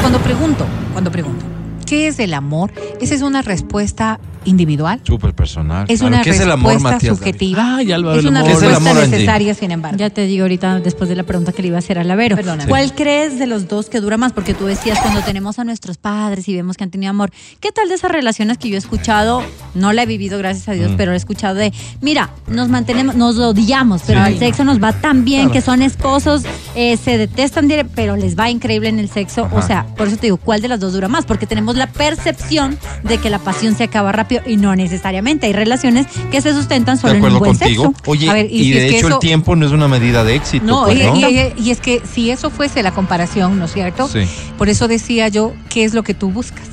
Cuando 0.00 0.18
pregunto, 0.20 0.66
cuando 0.92 1.10
pregunto, 1.10 1.44
¿qué 1.86 2.08
es 2.08 2.18
el 2.18 2.34
amor? 2.34 2.72
Esa 3.00 3.14
es 3.14 3.22
una 3.22 3.42
respuesta 3.42 4.20
individual. 4.44 5.00
Súper 5.04 5.34
personal. 5.34 5.86
Es 5.88 6.00
Claro, 6.00 6.14
una 6.14 6.22
¿Qué 6.24 6.30
es 6.30 6.40
el 6.40 6.46
respuesta 6.46 6.70
amor, 6.78 6.92
Matías? 6.92 7.16
subjetiva. 7.16 7.76
Ay, 7.76 7.92
Álvaro, 7.92 8.18
es 8.20 8.24
una 8.26 8.40
amor. 8.40 8.50
¿Qué 8.50 8.56
es 8.56 8.62
el 8.62 8.68
respuesta 8.70 8.90
amor, 9.00 9.08
necesaria, 9.08 9.54
sin 9.54 9.70
embargo. 9.70 9.96
Ya 9.98 10.10
te 10.10 10.26
digo 10.26 10.42
ahorita, 10.44 10.80
después 10.80 11.08
de 11.08 11.16
la 11.16 11.22
pregunta 11.22 11.52
que 11.52 11.62
le 11.62 11.68
iba 11.68 11.76
a 11.76 11.80
hacer 11.80 11.98
a 11.98 12.04
la 12.04 12.14
Vero. 12.16 12.36
Perdóname. 12.36 12.68
¿Cuál 12.68 12.94
crees 12.94 13.38
de 13.38 13.46
los 13.46 13.68
dos 13.68 13.88
que 13.88 14.00
dura 14.00 14.16
más? 14.16 14.32
Porque 14.32 14.54
tú 14.54 14.66
decías 14.66 14.98
cuando 15.00 15.20
tenemos 15.22 15.58
a 15.58 15.64
nuestros 15.64 15.96
padres 15.98 16.48
y 16.48 16.54
vemos 16.54 16.76
que 16.76 16.84
han 16.84 16.90
tenido 16.90 17.10
amor. 17.10 17.30
¿Qué 17.60 17.72
tal 17.72 17.88
de 17.88 17.94
esas 17.94 18.10
relaciones 18.10 18.58
que 18.58 18.68
yo 18.68 18.74
he 18.76 18.78
escuchado? 18.78 19.42
No 19.74 19.92
la 19.92 20.02
he 20.02 20.06
vivido, 20.06 20.38
gracias 20.38 20.68
a 20.68 20.72
Dios, 20.72 20.92
Mm. 20.92 20.96
pero 20.96 21.12
he 21.12 21.16
escuchado 21.16 21.54
de, 21.54 21.72
mira, 22.00 22.30
nos 22.48 22.68
mantenemos, 22.68 23.14
nos 23.16 23.38
odiamos, 23.38 24.02
pero 24.06 24.24
Sí. 24.26 24.32
el 24.32 24.38
sexo 24.38 24.64
nos 24.64 24.82
va 24.82 24.92
tan 24.92 25.24
bien 25.24 25.42
Claro. 25.44 25.52
que 25.52 25.60
son 25.60 25.82
esposos 25.82 26.42
eh, 26.74 26.96
se 26.96 27.18
detestan, 27.18 27.68
pero 27.94 28.16
les 28.16 28.38
va 28.38 28.50
increíble 28.50 28.88
en 28.88 28.98
el 28.98 29.08
sexo. 29.08 29.48
O 29.52 29.62
sea, 29.62 29.86
por 29.96 30.08
eso 30.08 30.16
te 30.16 30.22
digo, 30.26 30.36
¿cuál 30.38 30.60
de 30.62 30.68
las 30.68 30.80
dos 30.80 30.92
dura 30.92 31.08
más? 31.08 31.24
Porque 31.24 31.46
tenemos 31.46 31.76
la 31.76 31.86
percepción 31.86 32.78
de 33.02 33.18
que 33.18 33.30
la 33.30 33.38
pasión 33.38 33.76
se 33.76 33.84
acaba 33.84 34.12
rápido 34.12 34.42
y 34.46 34.56
no 34.56 34.74
necesariamente. 34.74 35.46
Hay 35.46 35.52
relaciones 35.52 36.06
que 36.30 36.40
se 36.40 36.52
sustentan 36.52 36.96
De 36.96 37.00
solo 37.02 37.14
en 37.14 37.24
un 37.24 37.38
buen 37.38 37.56
contigo. 37.56 37.84
sexo. 37.94 38.10
Oye, 38.10 38.28
A 38.28 38.32
ver, 38.34 38.46
y 38.50 38.60
y, 38.60 38.64
si 38.64 38.72
de 38.72 38.86
hecho 38.88 39.06
eso- 39.06 39.14
el 39.14 39.18
tiempo 39.20 39.54
no 39.56 39.66
es 39.66 39.72
una 39.72 39.88
medida 39.88 40.24
de 40.24 40.34
éxito. 40.34 40.64
No, 40.66 40.84
pues, 40.84 40.98
y, 40.98 41.02
¿no? 41.20 41.30
y- 41.30 41.52
y 41.56 41.70
es 41.70 41.80
que 41.80 42.02
si 42.12 42.30
eso 42.30 42.50
fuese 42.50 42.82
la 42.82 42.92
comparación, 42.92 43.58
¿no 43.58 43.66
es 43.66 43.72
cierto? 43.72 44.08
Sí. 44.08 44.20
Por 44.58 44.68
eso 44.68 44.88
decía 44.88 45.28
yo, 45.28 45.52
¿qué 45.68 45.84
es 45.84 45.94
lo 45.94 46.02
que 46.02 46.14
tú 46.14 46.30
buscas? 46.30 46.66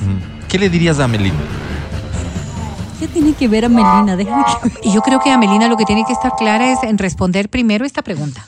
¿Qué 0.47 0.57
le 0.59 0.69
dirías 0.69 0.99
a 0.99 1.07
Melina? 1.07 1.35
¿Qué 2.99 3.07
tiene 3.07 3.33
que 3.33 3.47
ver 3.47 3.65
a 3.65 3.69
Melina? 3.69 4.15
Déjame 4.15 4.43
que... 4.43 4.87
Y 4.89 4.93
yo 4.93 5.01
creo 5.01 5.19
que 5.19 5.31
Amelina 5.31 5.67
lo 5.67 5.75
que 5.77 5.85
tiene 5.85 6.03
que 6.05 6.13
estar 6.13 6.33
clara 6.37 6.71
es 6.71 6.79
en 6.83 6.97
responder 6.99 7.49
primero 7.49 7.83
esta 7.85 8.01
pregunta. 8.03 8.45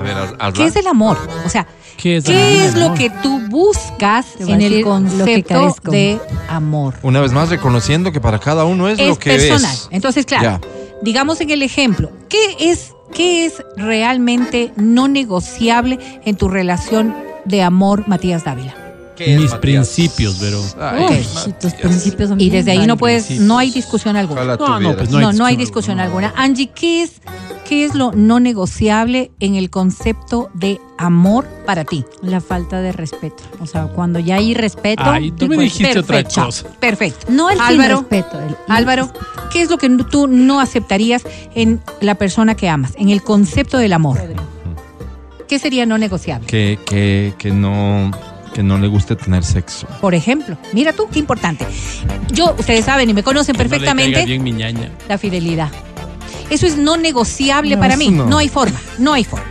A 0.00 0.46
ver. 0.46 0.52
¿Qué 0.54 0.64
es 0.66 0.76
el 0.76 0.86
amor? 0.86 1.18
O 1.44 1.48
sea, 1.48 1.66
¿Qué 1.96 2.16
es, 2.16 2.24
¿qué 2.24 2.32
Amelina, 2.40 2.64
es 2.64 2.74
lo 2.76 2.94
que 2.94 3.10
tú 3.22 3.40
buscas 3.48 4.26
en 4.40 4.60
el 4.62 4.70
decir 4.70 4.86
lo 4.86 5.24
que 5.24 5.42
concepto 5.44 5.90
de 5.90 6.20
amor? 6.48 6.94
Una 7.02 7.20
vez 7.20 7.32
más 7.32 7.50
reconociendo 7.50 8.10
que 8.12 8.20
para 8.20 8.38
cada 8.38 8.64
uno 8.64 8.88
es, 8.88 8.98
Es 8.98 9.08
lo 9.08 9.18
que 9.18 9.30
personal. 9.36 9.72
es. 9.74 9.88
Entonces, 9.90 10.24
claro, 10.24 10.42
Ya. 10.44 10.60
digamos 11.02 11.40
en 11.42 11.50
el 11.50 11.62
ejemplo, 11.62 12.10
¿qué 12.30 12.56
es, 12.58 12.94
¿qué 13.12 13.44
es 13.44 13.62
realmente 13.76 14.72
no 14.76 15.08
negociable 15.08 15.98
en 16.24 16.36
tu 16.36 16.48
relación 16.48 17.14
de 17.44 17.62
amor, 17.62 18.08
Matías 18.08 18.44
Dávila? 18.44 18.74
¿Qué 19.16 19.34
es, 19.34 19.40
Mis 19.40 19.50
Matías? 19.50 19.60
principios, 19.60 20.40
Vero. 20.40 20.62
Ay, 20.80 21.04
Ok. 21.04 21.10
Uy, 21.46 21.52
tus 21.60 21.74
principios 21.74 22.30
son 22.30 22.40
Y 22.40 22.48
desde 22.48 22.70
ahí 22.70 22.86
no 22.86 22.96
puedes, 22.96 23.30
no 23.40 23.58
hay 23.58 23.70
discusión 23.70 24.16
alguna. 24.16 24.56
No, 24.56 24.80
no, 24.80 24.96
pues 24.96 25.10
No, 25.10 25.18
hay 25.28 25.36
no, 25.36 25.44
hay 25.44 25.56
discusión 25.56 25.98
discusión 25.98 26.00
alguna. 26.00 26.32
Angie, 26.34 26.70
¿qué 26.74 27.02
es, 27.02 27.12
¿qué 27.70 27.84
es 27.84 27.94
lo 27.94 28.10
no 28.10 28.40
negociable 28.40 29.30
en 29.38 29.54
el 29.54 29.70
concepto 29.70 30.50
de 30.54 30.80
amor 30.98 31.46
para 31.64 31.84
ti? 31.84 32.04
La 32.20 32.40
falta 32.40 32.80
de 32.82 32.90
respeto. 32.90 33.44
O 33.60 33.66
sea, 33.66 33.84
cuando 33.84 34.18
ya 34.18 34.34
hay 34.34 34.54
respeto. 34.54 35.04
Ay, 35.06 35.30
tú 35.30 35.46
me 35.46 35.54
pues, 35.54 35.72
dijiste 35.78 36.00
otra 36.00 36.16
perfecto. 36.16 36.44
cosa. 36.46 36.68
Perfecto. 36.80 37.26
No 37.30 37.48
el 37.48 37.56
sin 37.58 37.66
Álvaro, 37.66 38.00
respeto. 38.00 38.40
el- 38.40 38.56
Álvaro, 38.68 39.12
¿qué 39.52 39.62
es 39.62 39.70
lo 39.70 39.78
que 39.78 39.88
tú 40.10 40.26
no 40.26 40.60
aceptarías 40.60 41.22
en 41.54 41.80
la 42.00 42.16
persona 42.16 42.56
que 42.56 42.68
amas, 42.68 42.92
en 42.98 43.08
el 43.08 43.22
concepto 43.22 43.78
del 43.78 43.92
amor? 43.92 44.18
¿Qué 45.46 45.60
sería 45.60 45.86
no 45.86 45.96
negociable? 45.96 46.48
Que, 46.48 46.76
que, 46.84 47.34
que 47.38 47.52
no 47.52 48.10
que 48.52 48.64
no 48.64 48.78
le 48.78 48.88
guste 48.88 49.14
tener 49.14 49.44
sexo. 49.44 49.86
Por 50.00 50.12
ejemplo, 50.12 50.56
mira 50.72 50.92
tú, 50.92 51.06
qué 51.12 51.20
importante. 51.20 51.64
Yo, 52.32 52.52
ustedes 52.58 52.84
saben 52.84 53.08
y 53.08 53.14
me 53.14 53.22
conocen 53.22 53.54
Que 53.54 53.58
no 53.58 53.62
le 53.62 53.68
perfectamente, 53.70 54.12
caiga 54.14 54.26
bien 54.26 54.42
mi 54.42 54.50
ñaña. 54.50 54.90
la 55.08 55.18
fidelidad. 55.18 55.70
Eso 56.50 56.66
es 56.66 56.76
no 56.76 56.96
negociable 56.96 57.76
No, 57.76 57.80
para 57.80 57.96
mí. 57.96 58.10
No. 58.10 58.26
no. 58.26 58.38
hay 58.38 58.48
forma, 58.48 58.78
no 58.98 59.12
hay 59.12 59.24
forma. 59.24 59.46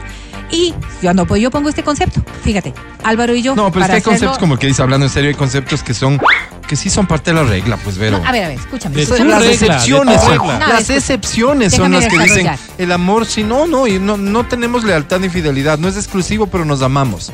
Y 0.52 0.74
yo 1.04 1.14
no, 1.14 1.26
pues 1.28 1.42
yo 1.42 1.52
pongo 1.52 1.70
este 1.70 1.84
concepto. 1.84 2.24
Fíjate, 2.44 2.74
Álvaro 3.04 3.36
y 3.36 3.42
yo. 3.44 3.56
No, 3.56 3.72
pero 3.72 3.86
es 3.86 3.88
para 3.88 3.88
que 3.88 3.94
hay 3.94 3.98
hacerlo- 4.00 4.10
conceptos 4.12 4.38
como 4.40 4.54
el 4.56 4.60
que 4.60 4.68
dice, 4.68 4.82
hablando 4.82 5.06
en 5.06 5.12
serio, 5.12 5.30
hay 5.30 5.36
conceptos 5.36 5.84
que 5.84 5.94
son 5.94 6.20
que 6.68 6.76
sí 6.76 6.90
son 6.92 7.08
parte 7.08 7.32
de 7.32 7.36
la 7.36 7.44
regla, 7.44 7.78
pues 7.78 7.98
Vero. 7.98 8.20
No, 8.20 8.28
a 8.28 8.32
ver, 8.32 8.44
a 8.46 8.48
ver, 8.50 8.60
escúchame. 8.60 9.04
Tu 9.06 9.12
las 9.26 9.42
regla, 9.42 9.52
excepciones 9.52 10.22
son. 10.22 10.38
No, 10.38 10.46
las 10.60 10.82
escucha. 10.82 10.96
excepciones 10.98 11.74
son 11.74 11.92
las 11.92 12.08
que 12.08 12.18
dicen 12.20 12.48
el 12.78 12.92
amor 12.92 13.26
si 13.26 13.44
no 13.44 13.66
no 13.68 13.88
y 13.88 13.98
no 14.00 14.18
no 14.18 14.46
tenemos 14.46 14.84
lealtad 14.84 15.20
ni 15.20 15.30
fidelidad 15.30 15.80
no 15.80 15.88
es 15.88 15.96
exclusivo 15.98 16.46
pero 16.48 16.66
nos 16.66 16.82
amamos 16.84 17.32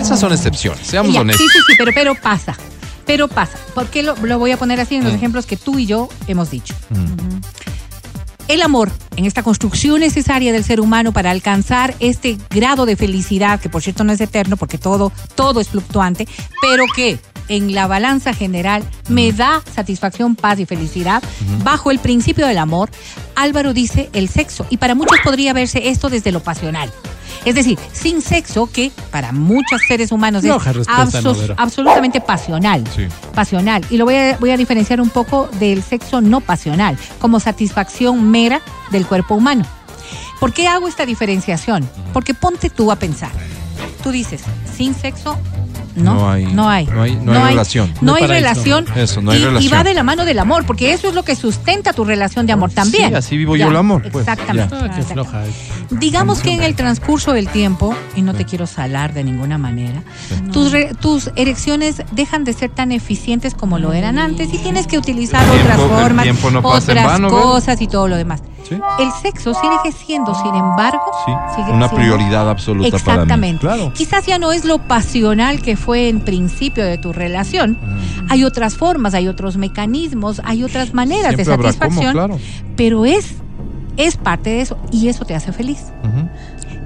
esas 0.00 0.20
son 0.20 0.32
excepciones 0.34 0.86
seamos 0.86 1.14
Ya, 1.14 1.20
honestos 1.22 1.46
Sí, 1.46 1.48
sí, 1.52 1.58
sí, 1.68 1.74
pero, 1.78 1.92
pero 1.94 2.14
pasa. 2.14 2.56
Pero 3.06 3.28
pasa. 3.28 3.58
¿Por 3.74 3.86
qué 3.88 4.02
lo, 4.02 4.16
lo 4.16 4.38
voy 4.38 4.52
a 4.52 4.56
poner 4.58 4.80
así 4.80 4.94
en 4.96 5.04
los 5.04 5.12
Mm. 5.12 5.16
ejemplos 5.16 5.44
que 5.46 5.56
tú 5.58 5.78
y 5.78 5.84
yo 5.86 6.08
hemos 6.26 6.50
dicho? 6.50 6.74
Mm. 6.88 7.40
El 8.48 8.62
amor, 8.62 8.90
en 9.16 9.24
esta 9.24 9.42
construcción 9.42 10.00
necesaria 10.00 10.52
del 10.52 10.64
ser 10.64 10.80
humano 10.80 11.12
para 11.12 11.30
alcanzar 11.30 11.94
este 12.00 12.38
grado 12.50 12.86
de 12.86 12.96
felicidad, 12.96 13.60
que 13.60 13.68
por 13.68 13.82
cierto 13.82 14.04
no 14.04 14.12
es 14.12 14.20
eterno 14.20 14.56
porque 14.56 14.78
todo, 14.78 15.12
todo 15.34 15.60
es 15.60 15.68
fluctuante, 15.68 16.26
pero 16.60 16.84
que 16.94 17.18
en 17.48 17.74
la 17.74 17.86
balanza 17.86 18.32
general 18.32 18.82
me 19.08 19.32
da 19.32 19.62
satisfacción, 19.74 20.34
paz 20.36 20.58
y 20.60 20.66
felicidad, 20.66 21.22
bajo 21.62 21.90
el 21.90 21.98
principio 21.98 22.46
del 22.46 22.58
amor, 22.58 22.90
Álvaro 23.34 23.74
dice 23.74 24.10
el 24.12 24.28
sexo. 24.28 24.66
Y 24.70 24.78
para 24.78 24.94
muchos 24.94 25.18
podría 25.22 25.52
verse 25.52 25.88
esto 25.88 26.08
desde 26.08 26.32
lo 26.32 26.40
pasional. 26.40 26.90
Es 27.44 27.54
decir, 27.54 27.78
sin 27.92 28.22
sexo, 28.22 28.70
que 28.70 28.90
para 29.10 29.32
muchos 29.32 29.80
seres 29.86 30.12
humanos 30.12 30.44
No, 30.44 30.56
es 30.56 31.22
no, 31.22 31.34
absolutamente 31.56 32.20
pasional. 32.20 32.84
Sí. 32.94 33.06
Pasional. 33.34 33.84
Y 33.90 33.98
lo 33.98 34.04
voy 34.04 34.14
a, 34.16 34.36
voy 34.38 34.50
a 34.50 34.56
diferenciar 34.56 35.00
un 35.00 35.10
poco 35.10 35.48
del 35.58 35.82
sexo 35.82 36.20
no 36.20 36.40
pasional, 36.40 36.96
como 37.18 37.40
satisfacción 37.40 38.30
mera 38.30 38.62
del 38.90 39.06
cuerpo 39.06 39.34
humano. 39.34 39.64
¿Por 40.40 40.52
qué 40.52 40.68
hago 40.68 40.88
esta 40.88 41.06
diferenciación? 41.06 41.88
Porque 42.12 42.34
ponte 42.34 42.70
tú 42.70 42.90
a 42.90 42.96
pensar. 42.96 43.30
Tú 44.02 44.10
dices, 44.10 44.42
sin 44.76 44.94
sexo, 44.94 45.38
no, 45.96 46.14
No 46.14 46.30
hay- 46.30 46.44
no 46.46 46.68
hay, 46.68 46.86
no 46.86 47.02
hay- 47.02 47.16
no 47.16 47.32
hay 47.32 47.50
relación. 47.50 47.92
No 48.00 48.14
hay 48.14 48.26
relación. 48.26 48.84
Eso, 48.96 49.22
no 49.22 49.30
hay 49.30 49.38
y, 49.38 49.42
y 49.42 49.44
relación. 49.44 49.72
va 49.78 49.84
de 49.84 49.94
la 49.94 50.02
mano 50.02 50.24
del 50.24 50.38
amor, 50.38 50.64
porque 50.66 50.92
eso 50.92 51.08
es 51.08 51.14
lo 51.14 51.22
que 51.24 51.36
sustenta 51.36 51.92
tu 51.92 52.04
relación 52.04 52.46
de 52.46 52.52
amor 52.52 52.70
también. 52.72 53.10
Sí, 53.10 53.14
así 53.14 53.36
vivo 53.36 53.56
yo 53.56 53.68
el 53.68 53.76
amor, 53.76 54.02
pues, 54.10 54.26
Exactamente. 54.26 54.74
Ah, 54.74 54.90
qué 54.94 55.00
Exactamente. 55.00 55.12
floja. 55.12 55.98
Digamos 56.00 56.40
que 56.40 56.52
en 56.54 56.62
el 56.62 56.74
transcurso 56.74 57.32
del 57.32 57.48
tiempo, 57.48 57.94
y 58.16 58.22
no 58.22 58.34
te 58.34 58.44
quiero 58.44 58.66
salar 58.66 59.14
de 59.14 59.22
ninguna 59.24 59.58
manera, 59.58 60.02
tus, 60.52 60.72
re- 60.72 60.92
tus 61.00 61.30
erecciones 61.36 62.02
dejan 62.12 62.44
de 62.44 62.52
ser 62.54 62.70
tan 62.70 62.90
eficientes 62.92 63.54
como 63.54 63.78
lo 63.78 63.92
eran 63.92 64.18
antes 64.18 64.52
y 64.52 64.58
tienes 64.58 64.86
que 64.86 64.98
utilizar 64.98 65.44
El 65.44 65.60
otras 65.60 65.76
tiempo- 65.76 65.94
formas, 66.00 66.26
no 66.52 66.58
otras 66.68 67.20
cosas 67.30 67.80
y 67.80 67.86
todo 67.86 68.08
lo 68.08 68.16
demás. 68.16 68.42
Sí. 68.68 68.80
El 68.98 69.10
sexo 69.22 69.52
sigue 69.54 69.92
siendo, 69.96 70.34
sin 70.34 70.54
embargo, 70.54 71.02
Sí, 71.26 71.32
sigue 71.56 71.70
una 71.70 71.88
siendo- 71.88 71.96
prioridad 71.96 72.48
absoluta 72.48 72.90
para 72.90 73.02
mí. 73.04 73.10
Exactamente. 73.12 73.60
Claro. 73.60 73.92
Quizás 73.94 74.26
ya 74.26 74.38
no 74.38 74.52
es 74.52 74.64
lo 74.64 74.78
pasional 74.78 75.60
que 75.60 75.76
fue 75.76 76.08
en 76.08 76.20
principio 76.20 76.84
de 76.84 76.96
tu 76.98 77.12
relación. 77.12 77.72
Mm. 77.80 78.26
Hay 78.32 78.44
otras 78.44 78.76
formas, 78.76 79.14
hay 79.14 79.28
otros 79.28 79.56
mecanismos, 79.56 80.40
hay 80.44 80.64
otras 80.64 80.94
maneras 80.94 81.34
Siempre 81.34 81.44
de 81.44 81.62
satisfacción, 81.62 82.12
cómo, 82.12 82.12
claro. 82.12 82.38
pero 82.76 83.04
es 83.04 83.34
es 83.96 84.16
parte 84.16 84.50
de 84.50 84.60
eso 84.60 84.76
y 84.90 85.06
eso 85.08 85.24
te 85.24 85.34
hace 85.36 85.52
feliz. 85.52 85.92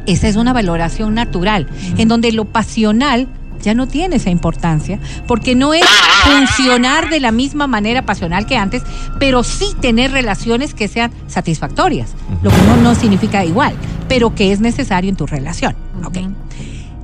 Esa 0.06 0.28
es 0.28 0.36
una 0.36 0.52
valoración 0.52 1.14
natural, 1.14 1.68
en 1.96 2.08
donde 2.08 2.32
lo 2.32 2.44
pasional 2.46 3.28
ya 3.62 3.74
no 3.74 3.86
tiene 3.88 4.16
esa 4.16 4.30
importancia, 4.30 4.98
porque 5.26 5.54
no 5.54 5.74
es 5.74 5.84
funcionar 6.24 7.10
de 7.10 7.20
la 7.20 7.32
misma 7.32 7.66
manera 7.66 8.02
pasional 8.02 8.46
que 8.46 8.56
antes, 8.56 8.82
pero 9.18 9.42
sí 9.42 9.66
tener 9.80 10.12
relaciones 10.12 10.74
que 10.74 10.88
sean 10.88 11.10
satisfactorias, 11.26 12.10
lo 12.42 12.50
que 12.50 12.56
no, 12.62 12.76
no 12.76 12.94
significa 12.94 13.44
igual, 13.44 13.74
pero 14.08 14.34
que 14.34 14.52
es 14.52 14.60
necesario 14.60 15.10
en 15.10 15.16
tu 15.16 15.26
relación. 15.26 15.74
Ok. 16.04 16.18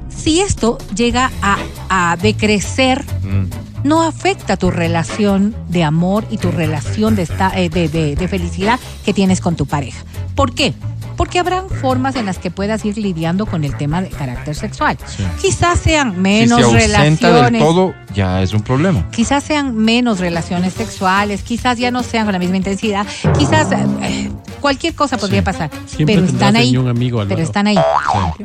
Si 0.09 0.41
esto 0.41 0.79
llega 0.95 1.31
a, 1.43 1.59
a 1.89 2.17
decrecer, 2.17 3.05
Mm. 3.25 3.49
no 3.89 4.03
afecta 4.03 4.57
tu 4.57 4.71
relación 4.71 5.55
de 5.69 5.83
amor 5.85 6.25
y 6.31 6.37
tu 6.39 6.51
relación 6.51 7.17
de, 7.17 7.23
esta- 7.23 7.53
eh, 7.59 7.69
de, 7.69 7.89
de- 7.89 8.17
de 8.17 8.29
felicidad 8.29 8.79
que 9.05 9.13
tienes 9.15 9.41
con 9.41 9.57
tu 9.57 9.67
pareja. 9.67 10.03
¿Por 10.35 10.55
qué? 10.55 10.75
Porque 11.16 11.38
habrán 11.38 11.68
formas 11.68 12.16
en 12.16 12.26
las 12.26 12.38
que 12.38 12.50
puedas 12.50 12.85
ir 12.85 12.99
lidiando 12.99 13.47
con 13.47 13.64
el 13.64 13.76
tema 13.76 14.02
de 14.02 14.09
carácter 14.11 14.54
sexual. 14.54 14.97
Sí. 15.06 15.25
Quizás 15.40 15.78
sean 15.80 16.14
Si 16.14 16.21
menos 16.21 16.59
se 16.59 16.64
ausenta 16.64 17.28
del 17.28 17.37
relaciones. 17.37 17.62
todo, 17.62 17.94
ya 18.14 18.42
es 18.42 18.52
un 18.52 18.62
problema. 18.62 19.09
Quizás 19.11 19.44
sean 19.44 19.76
menos 19.76 20.18
relaciones 20.18 20.73
sexuales, 20.75 21.42
quizás 21.42 21.78
ya 21.78 21.90
no 21.90 22.02
sean 22.02 22.25
con 22.26 22.33
la 22.33 22.38
misma 22.38 22.56
intensidad, 22.56 23.06
quizás 23.38 23.68
eh, 23.73 24.30
cualquier 24.61 24.94
cosa 24.94 25.16
podría 25.16 25.40
Sí. 25.40 25.44
pasar, 25.44 25.71
Siempre 25.87 26.14
pero 26.16 26.26
están 26.26 26.56
ahí, 26.56 26.76
un 26.76 26.88
amigo, 26.88 27.23
pero 27.28 27.42
están 27.42 27.66
ahí. 27.66 27.78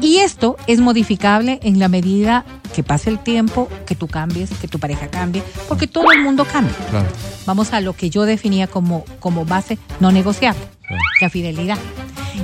Y 0.02 0.18
esto 0.18 0.58
es 0.68 0.80
modificable 0.80 1.60
en 1.64 1.80
la 1.80 1.88
medida 1.88 2.46
que 2.76 2.84
pase 2.84 3.10
el 3.10 3.20
tiempo, 3.20 3.68
que 3.88 3.96
tú 3.96 4.08
cambies, 4.08 4.50
que 4.62 4.68
tu 4.68 4.80
pareja 4.80 5.08
cambie, 5.08 5.42
porque 5.68 5.88
todo 5.88 6.12
el 6.12 6.22
mundo 6.24 6.46
cambia. 6.46 6.76
Claro. 6.90 7.08
Vamos 7.46 7.74
a 7.74 7.82
lo 7.82 7.94
que 7.94 8.10
yo 8.10 8.24
definía 8.26 8.68
como, 8.68 9.06
como 9.20 9.46
base 9.46 9.78
no 10.00 10.12
negociable, 10.12 10.62
Sí. 10.88 10.96
la 11.22 11.30
fidelidad. 11.30 11.78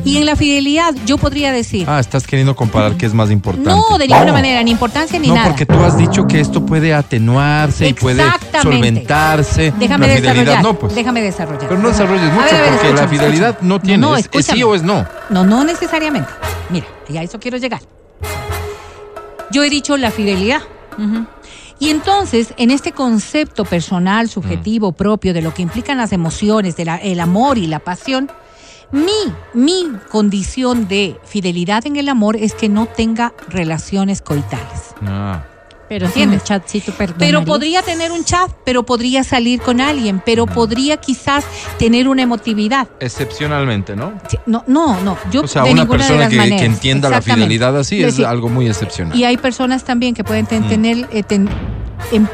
Y 0.04 0.18
en 0.18 0.25
la 0.25 0.36
fidelidad 0.36 0.94
yo 1.06 1.18
podría 1.18 1.52
decir, 1.52 1.88
Ah, 1.90 2.00
estás 2.00 2.28
queriendo 2.28 2.56
comparar 2.56 2.96
qué 2.96 3.06
es 3.06 3.14
más 3.14 3.32
importante. 3.32 3.70
no, 3.70 3.98
de 3.98 4.08
ninguna 4.08 4.34
manera, 4.34 4.62
ni 4.64 4.72
importancia 4.72 5.18
ni 5.20 5.28
no, 5.30 5.36
nada. 5.36 5.48
porque 5.48 5.66
tú 5.66 5.80
has 5.84 5.98
dicho 5.98 6.28
que 6.28 6.40
esto 6.40 6.66
puede 6.66 6.94
atenuarse 6.94 7.90
y 7.90 7.94
puede 7.94 8.24
solventarse. 8.62 9.74
Déjame 9.80 10.08
la 10.08 10.14
fidelidad 10.16 10.34
desarrollar. 10.36 10.64
no, 10.64 10.80
pues. 10.80 10.96
Déjame 10.96 11.22
desarrollar. 11.22 11.68
Pero 11.70 11.80
no 11.82 11.88
desarrolles 11.90 12.32
mucho 12.34 12.56
ver, 12.56 12.70
porque 12.74 12.94
la 12.94 13.08
fidelidad 13.08 13.62
no 13.62 13.80
tiene. 13.80 13.98
No, 14.00 14.16
es, 14.16 14.30
es 14.32 14.46
sí 14.46 14.62
o 14.64 14.75
es 14.75 14.84
no. 14.84 15.06
No, 15.30 15.44
no 15.44 15.64
necesariamente. 15.64 16.30
Mira, 16.70 16.86
y 17.10 17.18
a 17.18 17.24
eso 17.24 17.40
quiero 17.40 17.58
llegar. 17.58 17.82
Yo 19.52 19.64
he 19.64 19.70
dicho 19.70 19.98
la 19.98 20.12
fidelidad. 20.12 20.62
Y 21.78 21.90
entonces, 21.90 22.54
en 22.58 22.72
este 22.72 22.94
concepto 22.94 23.66
personal, 23.66 24.30
subjetivo, 24.30 24.94
propio, 24.94 25.34
de 25.34 25.42
lo 25.42 25.54
que 25.54 25.62
implican 25.62 25.98
las 25.98 26.14
emociones, 26.14 26.75
del 26.78 26.88
el 27.02 27.20
amor 27.20 27.58
y 27.58 27.68
la 27.68 27.80
pasión, 27.80 28.32
mi, 28.92 29.12
mi 29.54 29.88
condición 30.10 30.88
de 30.88 31.18
fidelidad 31.25 31.86
en 31.86 31.96
el 31.98 32.10
amor 32.10 32.36
es 32.36 32.54
que 32.54 32.70
no 32.70 32.86
tenga 32.86 33.34
relaciones 33.50 34.22
coitales. 34.22 34.94
Ah, 35.06 35.44
Pero 35.89 36.08
¿Entiendes? 36.08 36.42
un 36.42 36.46
chatcito 36.46 36.94
Pero 37.20 37.46
podría 37.46 37.82
tener 37.84 38.12
un 38.12 38.24
chat, 38.24 38.50
pero 38.65 38.84
podría 38.84 39.24
salir 39.24 39.62
con 39.62 39.82
alguien, 39.82 40.22
pero 40.25 40.46
podría 40.48 40.98
quizás 40.98 41.46
tener 41.77 42.08
una 42.08 42.24
emotividad. 42.24 42.88
Excepcionalmente, 43.00 43.96
¿no? 43.96 44.13
No, 44.46 44.63
no, 44.68 45.00
no. 45.01 45.18
Yo 45.32 45.42
O 45.42 45.48
sea, 45.48 45.63
de 45.63 45.72
una 45.72 45.88
persona 45.88 46.27
que, 46.30 46.38
entienda 46.65 47.10
la 47.10 47.22
fidelidad 47.22 47.77
así 47.77 48.00
Es 48.00 48.08
decir, 48.13 48.25
algo 48.25 48.50
muy 48.50 48.68
excepcional. 48.68 49.15
Y 49.18 49.25
hay 49.25 49.38
personas 49.38 49.84
también 49.84 50.13
que 50.15 50.24
pueden 50.24 50.46
ten- 50.48 50.65
Mm. 50.65 50.70
tener, 50.70 51.08
eh, 51.12 51.24
ten- 51.24 51.50
em- 52.12 52.27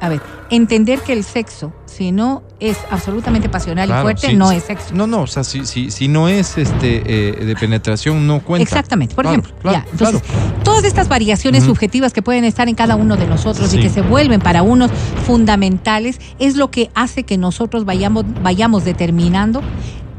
a 0.00 0.08
ver, 0.08 0.20
entender 0.52 1.00
que 1.00 1.12
el 1.12 1.24
sexo, 1.24 1.72
si 1.86 2.12
no 2.12 2.42
es 2.60 2.76
absolutamente 2.90 3.48
pasional 3.48 3.86
Claro, 3.88 4.02
y 4.02 4.04
fuerte, 4.04 4.28
sí, 4.28 4.36
no 4.36 4.50
sí. 4.50 4.56
es 4.56 4.64
sexo. 4.64 4.94
No, 4.94 5.06
no, 5.06 5.22
o 5.22 5.26
sea, 5.26 5.42
si, 5.44 5.66
si, 5.66 5.90
si 5.90 6.06
no 6.08 6.28
es 6.28 6.58
este 6.58 7.02
eh, 7.06 7.44
de 7.44 7.56
penetración, 7.56 8.26
no 8.26 8.40
cuenta. 8.40 8.62
Exactamente, 8.62 9.14
por 9.14 9.24
Claro, 9.24 9.40
ejemplo. 9.40 9.60
claro, 9.62 9.84
ya, 9.84 9.90
entonces, 9.90 10.22
todas 10.62 10.84
estas 10.84 11.08
variaciones 11.08 11.64
subjetivas 11.64 12.12
que 12.12 12.22
pueden 12.22 12.44
estar 12.44 12.68
en 12.68 12.74
cada 12.74 12.96
uno 12.96 13.16
de 13.16 13.26
nosotros 13.26 13.72
y 13.74 13.80
que 13.80 13.88
se 13.88 14.02
vuelven 14.02 14.40
para 14.40 14.62
unos 14.62 14.90
fundamentales 15.26 16.20
es 16.38 16.56
lo 16.56 16.70
que 16.70 16.90
hace 16.94 17.24
que 17.24 17.38
nosotros 17.38 17.84
vayamos, 17.84 18.24
vayamos 18.42 18.84
determinando 18.84 19.62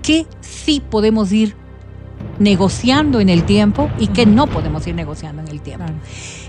que 0.01 0.25
sí 0.41 0.81
podemos 0.89 1.31
ir 1.31 1.55
negociando 2.39 3.19
en 3.19 3.29
el 3.29 3.43
tiempo 3.43 3.89
y 3.99 4.07
que 4.07 4.25
no 4.25 4.47
podemos 4.47 4.85
ir 4.87 4.95
negociando 4.95 5.41
en 5.41 5.47
el 5.49 5.61
tiempo. 5.61 5.85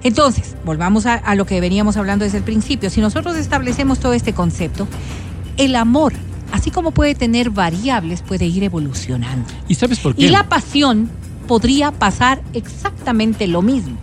Entonces, 0.04 0.54
volvamos 0.64 1.06
a, 1.06 1.14
a 1.14 1.34
lo 1.34 1.46
que 1.46 1.60
veníamos 1.60 1.96
hablando 1.96 2.24
desde 2.24 2.38
el 2.38 2.44
principio. 2.44 2.90
Si 2.90 3.00
nosotros 3.00 3.36
establecemos 3.36 3.98
todo 3.98 4.12
este 4.12 4.34
concepto, 4.34 4.86
el 5.56 5.74
amor, 5.74 6.12
así 6.52 6.70
como 6.70 6.92
puede 6.92 7.14
tener 7.14 7.50
variables, 7.50 8.22
puede 8.22 8.46
ir 8.46 8.62
evolucionando. 8.62 9.48
¿Y 9.66 9.74
sabes 9.74 9.98
por 9.98 10.14
qué? 10.14 10.26
Y 10.26 10.28
la 10.28 10.48
pasión 10.48 11.10
podría 11.48 11.90
pasar 11.90 12.42
exactamente 12.52 13.46
lo 13.46 13.62
mismo. 13.62 13.96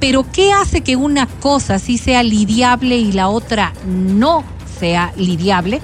Pero 0.00 0.24
¿qué 0.32 0.52
hace 0.52 0.82
que 0.82 0.96
una 0.96 1.26
cosa 1.26 1.78
sí 1.78 1.98
sea 1.98 2.22
lidiable 2.22 2.98
y 2.98 3.12
la 3.12 3.28
otra 3.28 3.72
no 3.86 4.44
sea 4.78 5.12
lidiable? 5.16 5.80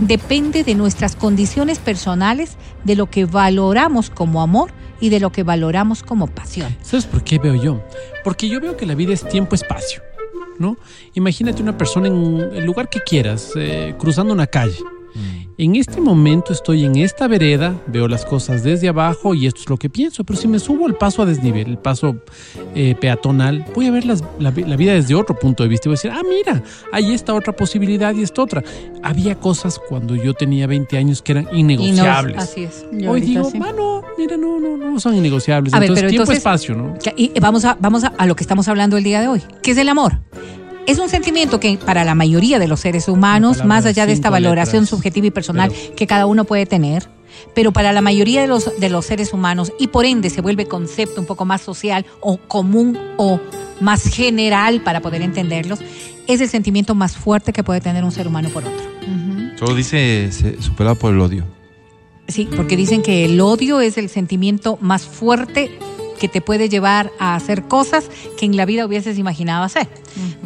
Depende 0.00 0.64
de 0.64 0.74
nuestras 0.74 1.14
condiciones 1.14 1.78
personales, 1.78 2.56
de 2.84 2.96
lo 2.96 3.10
que 3.10 3.26
valoramos 3.26 4.10
como 4.10 4.42
amor 4.42 4.72
y 5.00 5.08
de 5.08 5.20
lo 5.20 5.30
que 5.30 5.42
valoramos 5.42 6.02
como 6.02 6.26
pasión. 6.26 6.76
¿Sabes 6.82 7.06
por 7.06 7.22
qué 7.24 7.38
veo 7.38 7.54
yo? 7.54 7.82
Porque 8.24 8.48
yo 8.48 8.60
veo 8.60 8.76
que 8.76 8.86
la 8.86 8.94
vida 8.94 9.12
es 9.12 9.26
tiempo-espacio, 9.28 10.02
¿no? 10.58 10.76
Imagínate 11.14 11.62
una 11.62 11.76
persona 11.76 12.08
en 12.08 12.50
el 12.52 12.64
lugar 12.64 12.88
que 12.88 13.00
quieras, 13.00 13.52
eh, 13.56 13.94
cruzando 13.98 14.32
una 14.32 14.46
calle. 14.46 14.78
En 15.56 15.74
este 15.74 16.00
momento 16.00 16.52
estoy 16.52 16.84
en 16.84 16.96
esta 16.96 17.26
vereda, 17.26 17.74
veo 17.88 18.06
las 18.06 18.24
cosas 18.24 18.62
desde 18.62 18.88
abajo 18.88 19.34
y 19.34 19.46
esto 19.46 19.62
es 19.62 19.68
lo 19.68 19.76
que 19.76 19.90
pienso, 19.90 20.22
pero 20.22 20.38
si 20.38 20.46
me 20.46 20.60
subo 20.60 20.86
el 20.86 20.94
paso 20.94 21.22
a 21.22 21.26
desnivel, 21.26 21.66
el 21.70 21.78
paso 21.78 22.16
eh, 22.76 22.94
peatonal, 23.00 23.64
voy 23.74 23.86
a 23.86 23.90
ver 23.90 24.04
las- 24.04 24.22
la, 24.38 24.52
vi- 24.52 24.62
la 24.64 24.76
vida 24.76 24.92
desde 24.94 25.16
otro 25.16 25.36
punto 25.36 25.64
de 25.64 25.68
vista 25.68 25.88
y 25.88 25.90
voy 25.90 25.94
a 25.94 25.98
decir, 25.98 26.10
ah, 26.12 26.22
mira, 26.28 26.62
hay 26.92 27.12
esta 27.12 27.34
otra 27.34 27.52
posibilidad 27.54 28.14
y 28.14 28.22
esta 28.22 28.42
otra. 28.42 28.62
Había 29.02 29.34
cosas 29.34 29.80
cuando 29.88 30.14
yo 30.14 30.32
tenía 30.34 30.66
20 30.68 30.96
años 30.96 31.22
que 31.22 31.32
eran 31.32 31.44
no- 31.44 31.56
innegociables. 31.56 32.36
así 32.38 32.64
es. 32.64 32.86
Y 32.96 33.06
Hoy 33.08 33.20
digo, 33.20 33.50
sí. 33.50 33.58
mano, 33.58 34.02
mira, 34.16 34.36
no, 34.36 34.60
no, 34.60 34.76
no 34.76 35.00
son 35.00 35.16
innegociables. 35.16 35.74
A 35.74 35.78
ver, 35.80 35.86
entonces, 35.86 36.02
pero 36.02 36.10
tiempo, 36.10 36.22
entonces- 36.32 36.38
espacio, 36.38 36.74
¿no? 36.76 36.94
Y 37.16 37.32
vamos, 37.40 37.64
a, 37.64 37.76
vamos 37.80 38.04
a, 38.04 38.08
a 38.08 38.26
lo 38.26 38.36
que 38.36 38.44
estamos 38.44 38.68
hablando 38.68 38.96
el 38.96 39.02
día 39.02 39.20
de 39.20 39.26
hoy. 39.28 39.42
¿Qué 39.62 39.72
es 39.72 39.78
el 39.78 39.88
amor? 39.88 40.20
Es 40.88 40.98
un 40.98 41.08
sentimiento 41.08 41.60
que 41.60 41.76
para 41.78 42.04
la 42.04 42.14
mayoría 42.14 42.58
de 42.58 42.66
los 42.66 42.80
seres 42.80 43.08
humanos, 43.08 43.64
más 43.64 43.84
allá 43.86 44.06
de 44.06 44.12
esta 44.12 44.30
valoración 44.30 44.82
letras. 44.82 44.88
subjetiva 44.90 45.26
y 45.26 45.30
personal 45.30 45.70
Pero- 45.70 45.94
que 45.94 46.06
cada 46.06 46.26
uno 46.26 46.44
puede 46.44 46.64
tener, 46.66 47.08
pero 47.54 47.72
para 47.72 47.92
la 47.92 48.00
mayoría 48.00 48.40
de 48.40 48.46
los, 48.48 48.72
de 48.80 48.88
los 48.88 49.04
seres 49.06 49.32
humanos 49.32 49.72
y 49.78 49.88
por 49.88 50.06
ende 50.06 50.30
se 50.30 50.40
vuelve 50.40 50.66
concepto 50.66 51.20
un 51.20 51.26
poco 51.26 51.44
más 51.44 51.60
social 51.60 52.06
o 52.20 52.38
común 52.38 52.98
o 53.18 53.38
más 53.80 54.02
general 54.04 54.80
para 54.82 55.00
poder 55.00 55.22
entenderlos, 55.22 55.78
es 56.26 56.40
el 56.40 56.48
sentimiento 56.48 56.94
más 56.94 57.16
fuerte 57.16 57.52
que 57.52 57.62
puede 57.62 57.80
tener 57.80 58.02
un 58.02 58.10
ser 58.12 58.26
humano 58.26 58.48
por 58.48 58.64
otro. 58.64 58.88
Solo 59.58 59.74
dice 59.74 60.28
se- 60.32 60.60
superado 60.62 60.96
por 60.96 61.12
el 61.12 61.20
odio. 61.20 61.44
Sí, 62.28 62.48
porque 62.56 62.76
dicen 62.76 63.02
que 63.02 63.24
el 63.24 63.40
odio 63.40 63.80
es 63.80 63.98
el 63.98 64.08
sentimiento 64.08 64.78
más 64.80 65.02
fuerte 65.04 65.70
que 66.18 66.28
te 66.28 66.40
puede 66.40 66.68
llevar 66.68 67.10
a 67.18 67.34
hacer 67.34 67.64
cosas 67.64 68.10
que 68.38 68.46
en 68.46 68.56
la 68.56 68.64
vida 68.66 68.84
hubieses 68.86 69.18
imaginado 69.18 69.64
hacer. 69.64 69.88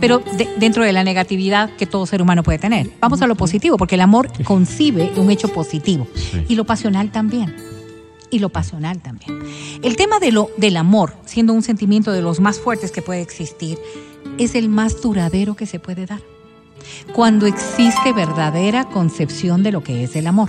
Pero 0.01 0.19
de- 0.19 0.49
dentro 0.59 0.85
de 0.85 0.93
la 0.93 1.03
negatividad 1.05 1.71
que 1.77 1.87
todo 1.87 2.07
ser 2.07 2.23
humano 2.23 2.43
puede 2.43 2.59
tener. 2.59 2.91
Vamos 3.01 3.23
a 3.23 3.27
lo 3.27 3.35
positivo, 3.35 3.77
porque 3.77 3.95
el 3.97 4.01
amor 4.03 4.31
concibe 4.45 5.13
un 5.17 5.31
hecho 5.31 5.49
positivo. 5.49 6.07
Sí. 6.15 6.45
Y 6.49 6.55
lo 6.55 6.65
pasional 6.65 7.11
también. 7.11 7.55
Y 8.31 8.39
lo 8.39 8.49
pasional 8.49 9.01
también. 9.03 9.41
El 9.83 9.97
tema 9.97 10.19
de 10.19 10.33
lo, 10.33 10.51
del 10.57 10.77
amor, 10.77 11.15
siendo 11.27 11.53
un 11.53 11.63
sentimiento 11.63 12.13
de 12.13 12.23
los 12.23 12.41
más 12.41 12.59
fuertes 12.61 12.91
que 12.93 13.03
puede 13.03 13.21
existir, 13.21 13.79
es 14.39 14.55
el 14.55 14.69
más 14.69 15.03
duradero 15.03 15.55
que 15.55 15.67
se 15.67 15.79
puede 15.79 16.07
dar. 16.07 16.21
Cuando 17.13 17.47
existe 17.47 18.13
verdadera 18.15 18.85
concepción 18.87 19.63
de 19.63 19.73
lo 19.73 19.83
que 19.83 20.05
es 20.05 20.17
el 20.17 20.27
amor. 20.27 20.49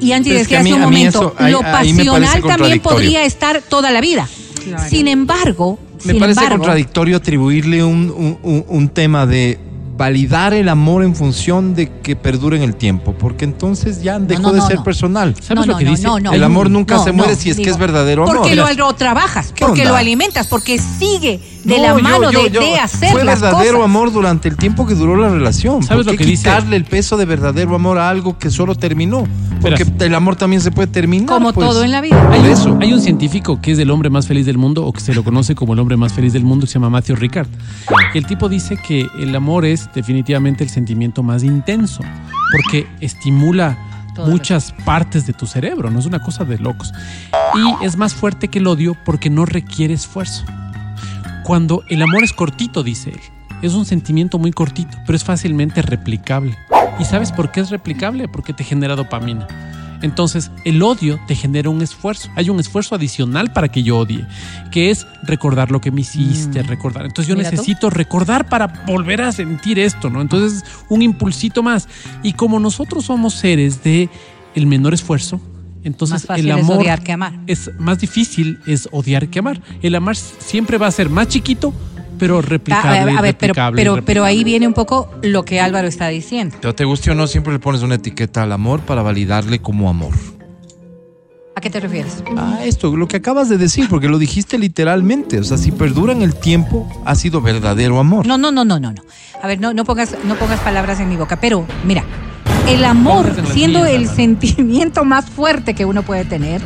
Y 0.00 0.12
Angie 0.12 0.34
decía 0.34 0.60
hace 0.60 0.74
un 0.74 0.80
momento, 0.80 1.18
eso, 1.18 1.34
ahí- 1.38 1.52
lo 1.52 1.58
ahí 1.64 1.92
pasional 1.94 2.42
también 2.42 2.80
podría 2.80 3.24
estar 3.24 3.62
toda 3.62 3.90
la 3.90 4.00
vida. 4.00 4.28
Claro. 4.64 4.88
Sin 4.88 5.08
embargo, 5.08 5.78
Me 6.04 6.12
sin 6.12 6.20
parece 6.20 6.40
embargo, 6.40 6.58
contradictorio 6.58 7.16
atribuirle 7.16 7.82
un, 7.84 8.10
un- 8.10 8.38
un- 8.42 8.64
un 8.68 8.88
tema 8.88 9.26
de 9.26 9.58
validar 9.96 10.54
el 10.54 10.68
amor 10.68 11.04
en 11.04 11.14
función 11.14 11.74
de 11.74 11.88
que 12.00 12.16
perdure 12.16 12.56
en 12.56 12.62
el 12.62 12.74
tiempo, 12.74 13.12
porque 13.12 13.44
entonces 13.44 14.02
ya 14.02 14.18
dejó 14.18 14.42
no, 14.42 14.52
de 14.52 14.58
no, 14.58 14.66
ser 14.66 14.76
no. 14.78 14.84
personal. 14.84 15.34
¿Sabes 15.40 15.50
No, 15.50 15.66
lo 15.66 15.72
no, 15.74 15.78
que 15.78 15.84
no, 15.84 15.90
dice? 15.90 16.02
no, 16.04 16.18
no. 16.18 16.32
el 16.32 16.42
amor 16.42 16.70
no, 16.70 16.78
nunca 16.78 16.98
se 16.98 17.10
no, 17.10 17.18
muere 17.18 17.36
si 17.36 17.50
es 17.50 17.56
que 17.58 17.70
es 17.70 17.76
verdadero 17.78 18.22
amor. 18.24 18.38
Porque 18.38 18.56
lo, 18.56 18.94
trabajas, 18.94 19.52
¿Qué 19.54 19.64
porque 19.64 19.82
onda? 19.82 19.92
lo 19.92 19.96
alimentas, 19.98 20.46
porque 20.48 20.78
sigue 20.78 21.40
de 21.64 21.76
No, 21.76 21.82
la 21.82 21.94
mano 21.98 22.30
yo- 22.32 22.42
de, 22.42 22.50
yo- 22.50 22.60
de 22.60 22.78
hacer 22.78 23.12
Fue 23.12 23.24
las 23.24 23.40
verdadero 23.40 23.74
cosas. 23.78 23.84
amor 23.84 24.12
durante 24.12 24.48
el 24.48 24.56
tiempo 24.56 24.86
que 24.86 24.94
duró 24.94 25.16
la 25.16 25.28
relación. 25.28 25.82
¿Sabes 25.82 26.04
¿Por 26.04 26.12
lo 26.14 26.18
que 26.18 26.24
dice? 26.24 26.42
quitarle 26.44 26.76
el 26.76 26.84
peso 26.84 27.16
de 27.16 27.24
verdadero 27.24 27.74
amor 27.74 27.98
a 27.98 28.08
algo 28.08 28.36
que 28.38 28.50
solo 28.50 28.74
terminó? 28.74 29.24
Porque 29.60 29.84
Verás. 29.84 30.00
el 30.02 30.14
amor 30.14 30.34
también 30.36 30.60
se 30.60 30.72
puede 30.72 30.88
terminar. 30.88 31.28
Como 31.28 31.52
pues. 31.52 31.68
todo 31.68 31.84
en 31.84 31.92
la 31.92 32.00
vida. 32.00 32.20
Por 32.20 32.32
Hay 32.32 32.50
eso. 32.50 32.72
un, 32.72 32.82
hay 32.82 32.92
un 32.92 33.00
científico 33.00 33.60
que 33.60 33.72
es 33.72 33.78
el 33.78 33.90
hombre 33.90 34.10
más 34.10 34.26
feliz 34.26 34.44
del 34.46 34.58
mundo, 34.58 34.84
o 34.84 34.92
que 34.92 35.00
se 35.00 35.14
lo 35.14 35.22
conoce 35.22 35.54
como 35.54 35.74
el 35.74 35.78
hombre 35.78 35.96
más 35.96 36.12
feliz 36.12 36.32
del 36.32 36.42
mundo, 36.44 36.66
que 36.66 36.72
se 36.72 36.74
llama 36.74 36.90
Matthew 36.90 37.16
Ricard. 37.16 37.48
El 38.14 38.26
tipo 38.26 38.48
dice 38.48 38.76
que 38.76 39.06
el 39.20 39.34
amor 39.36 39.64
es 39.64 39.88
definitivamente 39.94 40.64
el 40.64 40.70
sentimiento 40.70 41.22
más 41.22 41.44
intenso, 41.44 42.02
porque 42.50 42.86
estimula 43.00 43.78
Todas 44.14 44.28
muchas 44.30 44.74
partes 44.84 45.26
de 45.26 45.32
tu 45.32 45.46
cerebro, 45.46 45.90
no 45.90 45.98
es 45.98 46.04
una 46.06 46.18
cosa 46.20 46.44
de 46.44 46.58
locos. 46.58 46.92
Y 47.54 47.84
es 47.86 47.96
más 47.96 48.12
fuerte 48.14 48.48
que 48.48 48.58
el 48.58 48.66
odio 48.66 48.94
porque 49.06 49.30
no 49.30 49.46
requiere 49.46 49.94
esfuerzo. 49.94 50.44
Cuando 51.44 51.82
el 51.88 52.02
amor 52.02 52.24
es 52.24 52.32
cortito, 52.32 52.82
dice 52.82 53.10
él, 53.10 53.20
es 53.62 53.74
un 53.74 53.84
sentimiento 53.84 54.38
muy 54.38 54.52
cortito, 54.52 54.96
pero 55.06 55.16
es 55.16 55.24
fácilmente 55.24 55.82
replicable. 55.82 56.56
¿Y 56.98 57.04
sabes 57.04 57.32
por 57.32 57.50
qué 57.50 57.60
es 57.60 57.70
replicable? 57.70 58.28
Porque 58.28 58.52
te 58.52 58.64
genera 58.64 58.96
dopamina. 58.96 59.46
Entonces, 60.02 60.50
el 60.64 60.82
odio 60.82 61.20
te 61.28 61.36
genera 61.36 61.70
un 61.70 61.80
esfuerzo. 61.80 62.28
Hay 62.34 62.50
un 62.50 62.58
esfuerzo 62.58 62.96
adicional 62.96 63.52
para 63.52 63.68
que 63.68 63.84
yo 63.84 63.98
odie, 63.98 64.26
que 64.72 64.90
es 64.90 65.06
recordar 65.22 65.70
lo 65.70 65.80
que 65.80 65.92
me 65.92 66.00
hiciste, 66.00 66.60
recordar. 66.64 67.06
Entonces, 67.06 67.28
yo 67.28 67.36
Mira 67.36 67.50
tú. 67.50 67.56
necesito 67.56 67.88
recordar 67.88 68.48
para 68.48 68.66
volver 68.84 69.22
a 69.22 69.30
sentir 69.30 69.78
esto, 69.78 70.10
¿no? 70.10 70.20
Entonces, 70.20 70.64
un 70.88 71.02
impulsito 71.02 71.62
más. 71.62 71.88
Y 72.24 72.32
como 72.32 72.58
nosotros 72.58 73.04
somos 73.04 73.34
seres 73.34 73.84
de 73.84 74.10
el 74.56 74.66
menor 74.66 74.92
esfuerzo, 74.92 75.40
entonces 75.84 76.14
Más 76.14 76.26
fácil 76.26 76.50
el 76.50 76.58
es 76.58 76.64
amor 76.64 76.78
odiar 76.78 77.02
que 77.02 77.12
amar. 77.12 77.32
es 77.46 77.70
más 77.78 77.98
difícil 77.98 78.58
es 78.66 78.88
odiar 78.92 79.28
que 79.28 79.38
amar. 79.40 79.60
El 79.82 79.94
amar 79.94 80.16
siempre 80.16 80.78
va 80.78 80.86
a 80.86 80.90
ser 80.90 81.08
más 81.10 81.28
chiquito, 81.28 81.72
pero 82.18 82.38
Ah, 82.38 82.42
replicable. 82.42 82.98
a 82.98 83.04
ver, 83.04 83.16
a 83.18 83.20
ver, 83.20 83.36
pero, 83.36 83.54
replicable, 83.54 84.02
pero, 84.04 84.24
ahí 84.24 84.44
viene 84.44 84.66
un 84.68 84.74
poco 84.74 85.10
lo 85.22 85.44
que 85.44 85.60
Álvaro 85.60 85.88
está 85.88 86.08
diciendo. 86.08 86.56
Pero 86.60 86.74
te 86.74 86.84
guste 86.84 87.10
o 87.10 87.14
no, 87.14 87.26
siempre 87.26 87.52
le 87.52 87.58
pones 87.58 87.82
una 87.82 87.96
etiqueta 87.96 88.42
al 88.44 88.52
amor 88.52 88.80
para 88.80 89.02
validarle 89.02 89.60
como 89.60 89.88
amor. 89.88 90.12
¿A 91.54 91.60
qué 91.60 91.68
te 91.68 91.80
refieres? 91.80 92.24
Ah, 92.36 92.60
esto, 92.64 92.96
lo 92.96 93.06
que 93.06 93.16
acabas 93.18 93.48
de 93.50 93.58
decir, 93.58 93.86
porque 93.88 94.08
lo 94.08 94.18
dijiste 94.18 94.56
literalmente. 94.58 95.38
O 95.38 95.44
sea, 95.44 95.58
si 95.58 95.70
perdura 95.70 96.12
en 96.12 96.22
el 96.22 96.34
tiempo, 96.34 96.88
ha 97.04 97.14
sido 97.14 97.42
verdadero 97.42 97.98
amor. 98.00 98.26
No, 98.26 98.38
no, 98.38 98.50
no, 98.50 98.64
no, 98.64 98.80
no, 98.80 98.90
no. 98.92 99.02
A 99.42 99.46
ver, 99.46 99.60
no, 99.60 99.74
no 99.74 99.84
pongas, 99.84 100.16
no 100.24 100.34
pongas 100.36 100.60
palabras 100.60 100.98
en 101.00 101.08
mi 101.10 101.16
boca, 101.16 101.38
pero 101.40 101.66
mira, 101.84 102.04
el 102.68 102.84
amor, 102.84 103.32
siendo 103.52 103.84
el 103.84 104.08
sentimiento 104.08 105.04
más 105.04 105.26
fuerte 105.26 105.74
que 105.74 105.84
uno 105.84 106.02
puede 106.02 106.24
tener, 106.24 106.60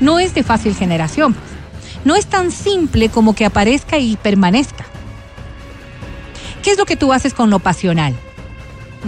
no 0.00 0.18
es 0.18 0.34
de 0.34 0.42
fácil 0.42 0.74
generación. 0.74 1.34
No 2.04 2.14
es 2.14 2.26
tan 2.26 2.50
simple 2.50 3.08
como 3.08 3.34
que 3.34 3.44
aparezca 3.44 3.98
y 3.98 4.16
permanezca. 4.16 4.86
¿Qué 6.62 6.70
es 6.72 6.78
lo 6.78 6.86
que 6.86 6.96
tú 6.96 7.12
haces 7.12 7.34
con 7.34 7.50
lo 7.50 7.58
pasional? 7.58 8.14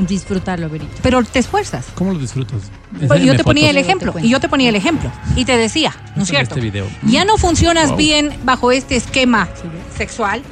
Disfrutarlo, 0.09 0.69
Verito. 0.69 0.93
Pero 1.03 1.23
te 1.25 1.41
esfuerzas. 1.41 1.87
¿Cómo 1.95 2.13
lo 2.13 2.19
disfrutas? 2.19 2.63
Pues 3.07 3.23
yo 3.23 3.37
te 3.37 3.45
ponía 3.45 3.71
el 3.71 3.77
ejemplo, 3.77 4.15
y 4.23 4.29
yo 4.29 4.41
te 4.41 4.49
ponía 4.49 4.69
el 4.69 4.77
ejemplo, 4.77 5.11
y 5.37 5.45
te 5.45 5.57
decía, 5.57 5.95
¿no 6.17 6.23
es 6.23 6.29
cierto? 6.29 6.55
este 6.55 6.61
video. 6.61 6.87
Ya 7.05 7.25
no 7.25 7.37
funcionas 7.39 7.89
Wow. 7.89 7.97
bien 7.97 8.33
bajo 8.45 8.71
este 8.73 8.97
esquema 8.97 9.49
sexual, 9.97 10.43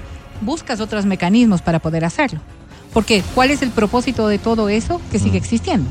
buscas 0.41 0.81
otros 0.81 1.07
mecanismos 1.07 1.63
para 1.63 1.79
poder 1.79 2.05
hacerlo. 2.05 2.41
Porque, 2.93 3.23
¿cuál 3.35 3.51
es 3.51 3.63
el 3.63 3.71
propósito 3.71 4.29
de 4.29 4.39
todo 4.39 4.69
eso 4.69 5.01
que 5.11 5.19
sigue 5.19 5.39
existiendo? 5.39 5.91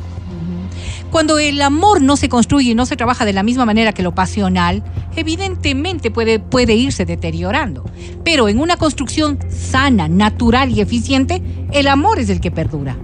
Cuando 1.12 1.40
el 1.40 1.62
amor 1.62 2.02
no 2.02 2.18
se 2.18 2.28
construye 2.28 2.72
y 2.72 2.76
no 2.76 2.86
se 2.86 2.98
trabaja 2.98 3.24
de 3.24 3.32
la 3.32 3.44
misma 3.44 3.66
manera 3.66 3.94
que 3.94 4.04
lo 4.04 4.14
pasional, 4.14 4.84
evidentemente 5.16 6.12
puede, 6.12 6.40
puede 6.40 6.76
irse 6.76 7.06
deteriorando. 7.06 7.86
Pero 8.26 8.50
en 8.50 8.60
una 8.60 8.76
construcción 8.76 9.40
sana, 9.50 10.10
natural 10.10 10.70
y 10.72 10.82
eficiente, 10.82 11.42
el 11.72 11.88
amor 11.88 12.20
es 12.20 12.30
el 12.30 12.42
que 12.42 12.52
perdura. 12.52 12.98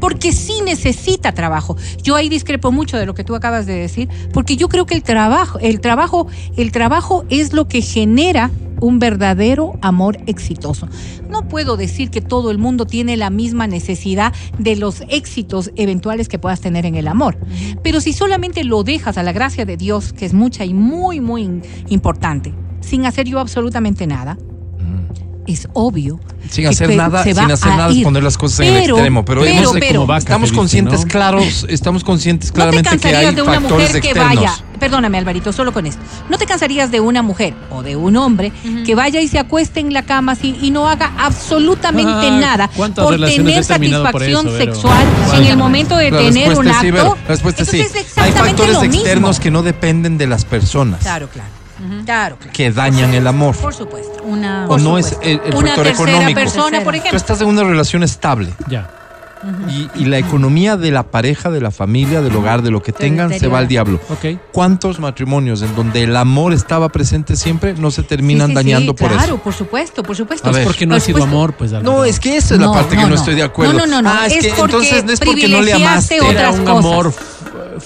Porque 0.00 0.32
sí 0.32 0.54
necesita 0.64 1.32
trabajo. 1.32 1.76
Yo 2.02 2.16
ahí 2.16 2.30
discrepo 2.30 2.72
mucho 2.72 2.96
de 2.96 3.06
lo 3.06 3.14
que 3.14 3.24
tú 3.24 3.34
acabas 3.34 3.66
de 3.66 3.74
decir, 3.74 4.08
porque 4.32 4.56
yo 4.56 4.68
creo 4.68 4.86
que 4.86 4.94
el 4.94 5.02
trabajo, 5.02 5.58
el 5.58 5.80
trabajo, 5.80 6.28
el 6.56 6.72
trabajo 6.72 7.24
es 7.28 7.52
lo 7.52 7.68
que 7.68 7.82
genera 7.82 8.50
un 8.80 8.98
verdadero 8.98 9.78
amor 9.82 10.18
exitoso. 10.26 10.88
No 11.28 11.46
puedo 11.48 11.76
decir 11.76 12.10
que 12.10 12.20
todo 12.20 12.50
el 12.50 12.58
mundo 12.58 12.86
tiene 12.86 13.16
la 13.16 13.30
misma 13.30 13.66
necesidad 13.66 14.32
de 14.58 14.76
los 14.76 15.02
éxitos 15.08 15.70
eventuales 15.76 16.28
que 16.28 16.38
puedas 16.38 16.60
tener 16.60 16.86
en 16.86 16.94
el 16.96 17.08
amor, 17.08 17.38
pero 17.82 18.00
si 18.00 18.12
solamente 18.12 18.64
lo 18.64 18.82
dejas 18.82 19.18
a 19.18 19.22
la 19.22 19.32
gracia 19.32 19.64
de 19.64 19.76
Dios, 19.76 20.12
que 20.12 20.26
es 20.26 20.34
mucha 20.34 20.64
y 20.64 20.74
muy, 20.74 21.20
muy 21.20 21.60
importante, 21.88 22.52
sin 22.80 23.06
hacer 23.06 23.26
yo 23.26 23.38
absolutamente 23.40 24.06
nada, 24.06 24.38
es 25.46 25.68
obvio. 25.72 26.20
Sin 26.48 26.62
que 26.64 26.68
hacer 26.68 26.94
nada, 26.96 27.24
sin 27.24 27.38
hacer 27.38 27.72
nada 27.72 27.90
es 27.90 27.96
ir. 27.96 28.04
poner 28.04 28.22
las 28.22 28.38
cosas 28.38 28.60
en 28.60 28.74
el 28.74 28.76
extremo. 28.90 29.24
Pero, 29.24 29.40
pero, 29.42 29.52
hemos- 29.58 29.72
pero- 29.80 29.94
Como 30.00 30.06
vaca, 30.06 30.18
estamos 30.18 30.50
te 30.50 30.56
conscientes 30.56 31.06
claros, 31.06 31.66
estamos 31.68 32.04
conscientes 32.04 32.50
No 32.50 32.52
te 32.52 32.56
claramente 32.56 32.98
que 32.98 33.16
hay 33.16 33.34
de 33.34 33.42
una 33.42 33.54
factores 33.60 33.88
mujer 33.88 34.02
que 34.02 34.08
externos. 34.10 34.34
vaya, 34.36 34.54
perdóname 34.80 35.18
Alvarito, 35.18 35.52
solo 35.52 35.72
con 35.72 35.86
esto. 35.86 36.02
No 36.28 36.38
te 36.38 36.46
cansarías 36.46 36.90
de 36.90 36.98
una 37.00 37.22
mujer 37.22 37.54
o 37.70 37.82
de 37.84 37.94
un 37.94 38.16
hombre 38.16 38.50
que 38.84 38.94
vaya 38.96 39.20
y 39.20 39.28
se 39.28 39.38
acueste 39.38 39.78
en 39.80 39.92
la 39.92 40.02
cama 40.02 40.32
así, 40.32 40.58
y 40.60 40.70
no 40.72 40.88
haga 40.88 41.12
absolutamente 41.18 42.26
Ah, 42.28 42.38
nada 42.40 42.70
¿cuántas 42.74 43.04
por 43.04 43.14
tener 43.16 43.54
por 43.54 43.64
satisfacción 43.64 44.48
eso, 44.48 44.56
sexual 44.56 45.04
en 45.36 45.44
el 45.46 45.56
momento 45.56 45.96
de 45.96 46.10
La 46.10 46.18
tener 46.18 46.58
un 46.58 46.66
acto. 46.68 46.80
sí, 46.80 46.90
Vero. 46.90 47.16
La 47.22 47.28
respuesta 47.28 47.62
es 47.62 47.68
sí. 47.68 47.80
Es 47.80 47.94
Hay 47.94 48.00
exactamente 48.00 48.48
factores 48.62 48.74
lo 48.74 48.82
externos 48.84 49.28
mismo. 49.30 49.42
que 49.42 49.50
no 49.50 49.62
dependen 49.62 50.18
de 50.18 50.26
las 50.26 50.44
personas, 50.44 51.00
Claro, 51.00 51.28
claro. 51.28 51.48
Claro, 52.04 52.36
claro. 52.36 52.52
que 52.52 52.70
dañan 52.72 53.14
el 53.14 53.26
amor. 53.26 53.56
Por 53.56 53.72
supuesto. 53.72 54.22
Una. 54.24 54.66
O 54.68 54.76
no 54.78 54.98
es 54.98 55.16
el, 55.22 55.40
el 55.46 55.54
una 55.54 55.68
factor 55.68 55.84
tercera 55.86 56.10
económico. 56.12 56.40
persona, 56.40 56.80
por 56.82 56.92
Tú 56.92 56.98
ejemplo. 56.98 57.16
estás 57.16 57.40
en 57.40 57.48
una 57.48 57.62
relación 57.64 58.02
estable 58.02 58.52
Ya. 58.68 58.90
Y, 59.70 59.88
y 60.02 60.04
la 60.04 60.18
economía 60.18 60.76
de 60.76 60.90
la 60.90 61.02
pareja, 61.04 61.50
de 61.50 61.60
la 61.60 61.70
familia, 61.70 62.20
del 62.20 62.36
hogar, 62.36 62.60
de 62.62 62.70
lo 62.70 62.82
que 62.82 62.92
tengan, 62.92 63.32
se 63.38 63.48
va 63.48 63.58
al 63.58 63.68
diablo. 63.68 63.98
Ok. 64.10 64.38
¿Cuántos 64.52 65.00
matrimonios 65.00 65.62
en 65.62 65.74
donde 65.74 66.02
el 66.02 66.14
amor 66.16 66.52
estaba 66.52 66.90
presente 66.90 67.36
siempre 67.36 67.72
no 67.74 67.90
se 67.90 68.02
terminan 68.02 68.48
Sí, 68.48 68.54
sí, 68.56 68.60
sí, 68.62 68.68
dañando 68.68 68.94
por 68.94 69.08
Claro, 69.10 69.34
eso? 69.34 69.42
por 69.42 69.54
supuesto, 69.54 70.02
por 70.02 70.16
supuesto. 70.16 70.48
A 70.48 70.52
ver. 70.52 70.64
Porque 70.64 70.86
no 70.86 70.94
ha 70.94 71.00
sido 71.00 71.22
amor, 71.22 71.54
pues. 71.54 71.72
No, 71.72 72.04
es 72.04 72.20
que 72.20 72.36
esa 72.36 72.54
es 72.54 72.60
la 72.60 72.66
No, 72.66 72.72
parte 72.74 72.90
que 72.90 72.96
no, 72.96 73.02
no, 73.02 73.08
no. 73.08 73.14
estoy 73.14 73.34
de 73.34 73.42
acuerdo. 73.42 73.72
No, 73.72 73.78
no, 73.86 73.86
no, 73.86 74.02
no. 74.02 74.10
Ah, 74.10 74.26
es, 74.26 74.44
Es 74.44 74.52
que 74.52 74.60
entonces 74.60 75.04
no 75.04 75.12
es 75.12 75.20
porque 75.20 75.48
no 75.48 75.62
le 75.62 75.72
amaste. 75.72 76.16
Era 76.16 76.26
otras 76.50 76.58
un 76.58 76.64
cosas. 76.64 76.78
amor 76.84 77.14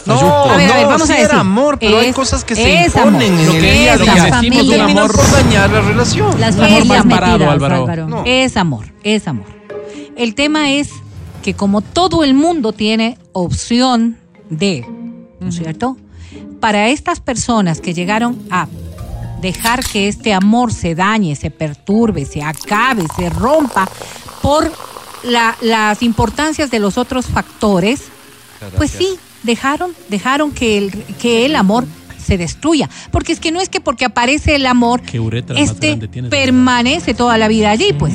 No, 0.07 0.17
falluco. 0.19 0.51
A 0.51 0.57
ver, 0.57 0.71
a 0.71 0.75
ver, 0.75 0.83
no, 0.85 0.89
vamos 0.91 1.07
sí 1.07 1.13
a 1.13 1.17
era 1.19 1.23
decir. 1.29 1.39
amor, 1.41 1.79
pero 1.79 1.99
hay 1.99 2.07
Es- 2.09 2.17
cosas 2.17 2.45
que 2.45 2.57
se 2.57 2.81
es 2.85 2.87
imponen 2.89 3.33
amor. 3.33 3.41
en 3.41 3.47
Lo 3.47 3.53
el 3.55 3.63
día 3.63 3.93
a 3.93 3.95
es 3.95 4.01
día 4.01 4.15
que 4.15 4.31
terminan 4.51 4.81
amor- 4.91 5.15
por 5.15 5.31
dañar 5.31 5.71
la 5.71 5.81
relación. 5.83 6.41
Las 6.41 6.57
Es 6.57 6.61
familias 6.61 7.01
amor 7.01 7.09
parado, 7.11 7.33
metidas, 7.39 7.53
Álvaro. 7.55 7.75
Álvaro. 7.77 8.09
No. 8.09 8.23
Es 8.27 8.57
amor, 8.57 8.87
es 9.05 9.29
amor. 9.29 9.47
El 10.17 10.35
tema 10.35 10.71
es 10.73 10.91
que 11.45 11.53
como 11.55 11.83
todo 11.83 12.25
el 12.25 12.33
mundo 12.33 12.73
tiene 12.73 13.19
opción 13.35 14.17
de, 14.49 14.87
¿no 15.41 15.51
es 15.51 15.57
cierto? 15.57 15.99
Para 16.59 16.89
estas 16.89 17.21
personas 17.21 17.83
que 17.83 17.93
llegaron 17.93 18.39
a 18.51 18.67
dejar 19.43 19.85
que 19.85 20.09
este 20.09 20.33
amor 20.33 20.73
se 20.73 20.95
dañe, 20.95 21.37
se 21.37 21.51
perturbe, 21.51 22.25
se 22.25 22.43
acabe, 22.43 23.05
se 23.15 23.29
rompa 23.29 23.87
por 24.41 24.73
la- 25.23 25.55
las 25.61 26.03
importancias 26.03 26.71
de 26.71 26.79
los 26.79 26.97
otros 26.97 27.27
factores, 27.27 28.05
pues 28.79 28.91
sí, 28.93 29.09
dejaron, 29.43 29.93
dejaron 30.09 30.51
que 30.51 30.79
el, 30.79 30.93
que 31.21 31.45
el 31.45 31.57
amor 31.57 31.85
se 32.19 32.39
destruya. 32.39 32.89
Porque 33.11 33.35
es 33.35 33.41
que 33.41 33.53
no 33.53 33.61
es 33.61 33.69
que 33.69 33.83
porque 33.83 34.07
aparece 34.07 34.55
el 34.57 34.65
amor, 34.65 35.03
Qué 35.03 35.21
uretra 35.21 35.55
más 35.61 35.71
este 35.71 36.09
permanece 36.31 37.13
toda 37.13 37.37
la 37.37 37.49
vida 37.49 37.71
allí, 37.71 37.93
pues. 37.93 38.15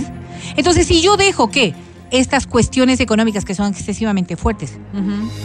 Entonces, 0.56 0.88
si 0.88 1.02
yo 1.02 1.16
dejo 1.16 1.52
que 1.52 1.76
estas 2.12 2.48
cuestiones 2.48 3.00
económicas 3.00 3.46
que 3.46 3.56
son 3.56 3.72
excesivamente 3.72 4.36
fuertes, 4.36 4.78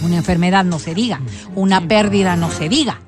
una 0.03 0.17
enfermedad 0.17 0.65
no 0.65 0.79
se 0.79 0.95
diga, 0.95 1.21
una 1.55 1.87
pérdida 1.87 2.37
no 2.37 2.51
se 2.51 2.69
diga, 2.69 3.01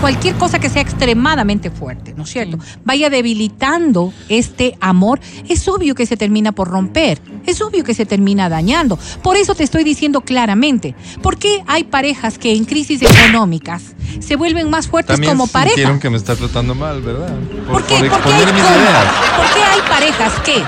cualquier 0.00 0.34
cosa 0.34 0.58
que 0.58 0.68
sea 0.68 0.82
extremadamente 0.82 1.70
fuerte, 1.70 2.12
¿no 2.14 2.24
es 2.24 2.30
cierto? 2.30 2.58
Vaya 2.84 3.08
debilitando 3.08 4.12
este 4.28 4.76
amor, 4.82 5.18
es 5.48 5.66
obvio 5.66 5.94
que 5.94 6.04
se 6.04 6.18
termina 6.18 6.52
por 6.52 6.68
romper, 6.68 7.22
es 7.46 7.62
obvio 7.62 7.84
que 7.84 7.94
se 7.94 8.04
termina 8.04 8.50
dañando. 8.50 8.98
Por 9.22 9.38
eso 9.38 9.54
te 9.54 9.64
estoy 9.64 9.82
diciendo 9.82 10.20
claramente, 10.20 10.94
¿por 11.22 11.38
qué 11.38 11.64
hay 11.66 11.84
parejas 11.84 12.38
que 12.38 12.52
en 12.54 12.66
crisis 12.66 13.00
económicas 13.00 13.94
se 14.20 14.36
vuelven 14.36 14.68
más 14.68 14.88
fuertes 14.88 15.14
También 15.14 15.32
como 15.32 15.46
pareja? 15.46 15.98
que 15.98 16.10
me 16.10 16.18
está 16.18 16.36
tratando 16.36 16.74
mal, 16.74 17.00
¿verdad? 17.00 17.34
Por, 17.66 17.80
¿Por 17.80 17.84
qué, 17.86 17.98
por 18.00 18.10
por 18.10 18.22
qué 18.24 18.34
hay, 18.34 18.42
exponer 18.42 18.54
mis 18.54 18.62
cómo? 18.62 18.76
ideas. 18.76 19.04
¿Por 19.36 19.54
qué 19.54 19.62
hay 19.64 19.80
parejas 19.88 20.32
que, 20.40 20.62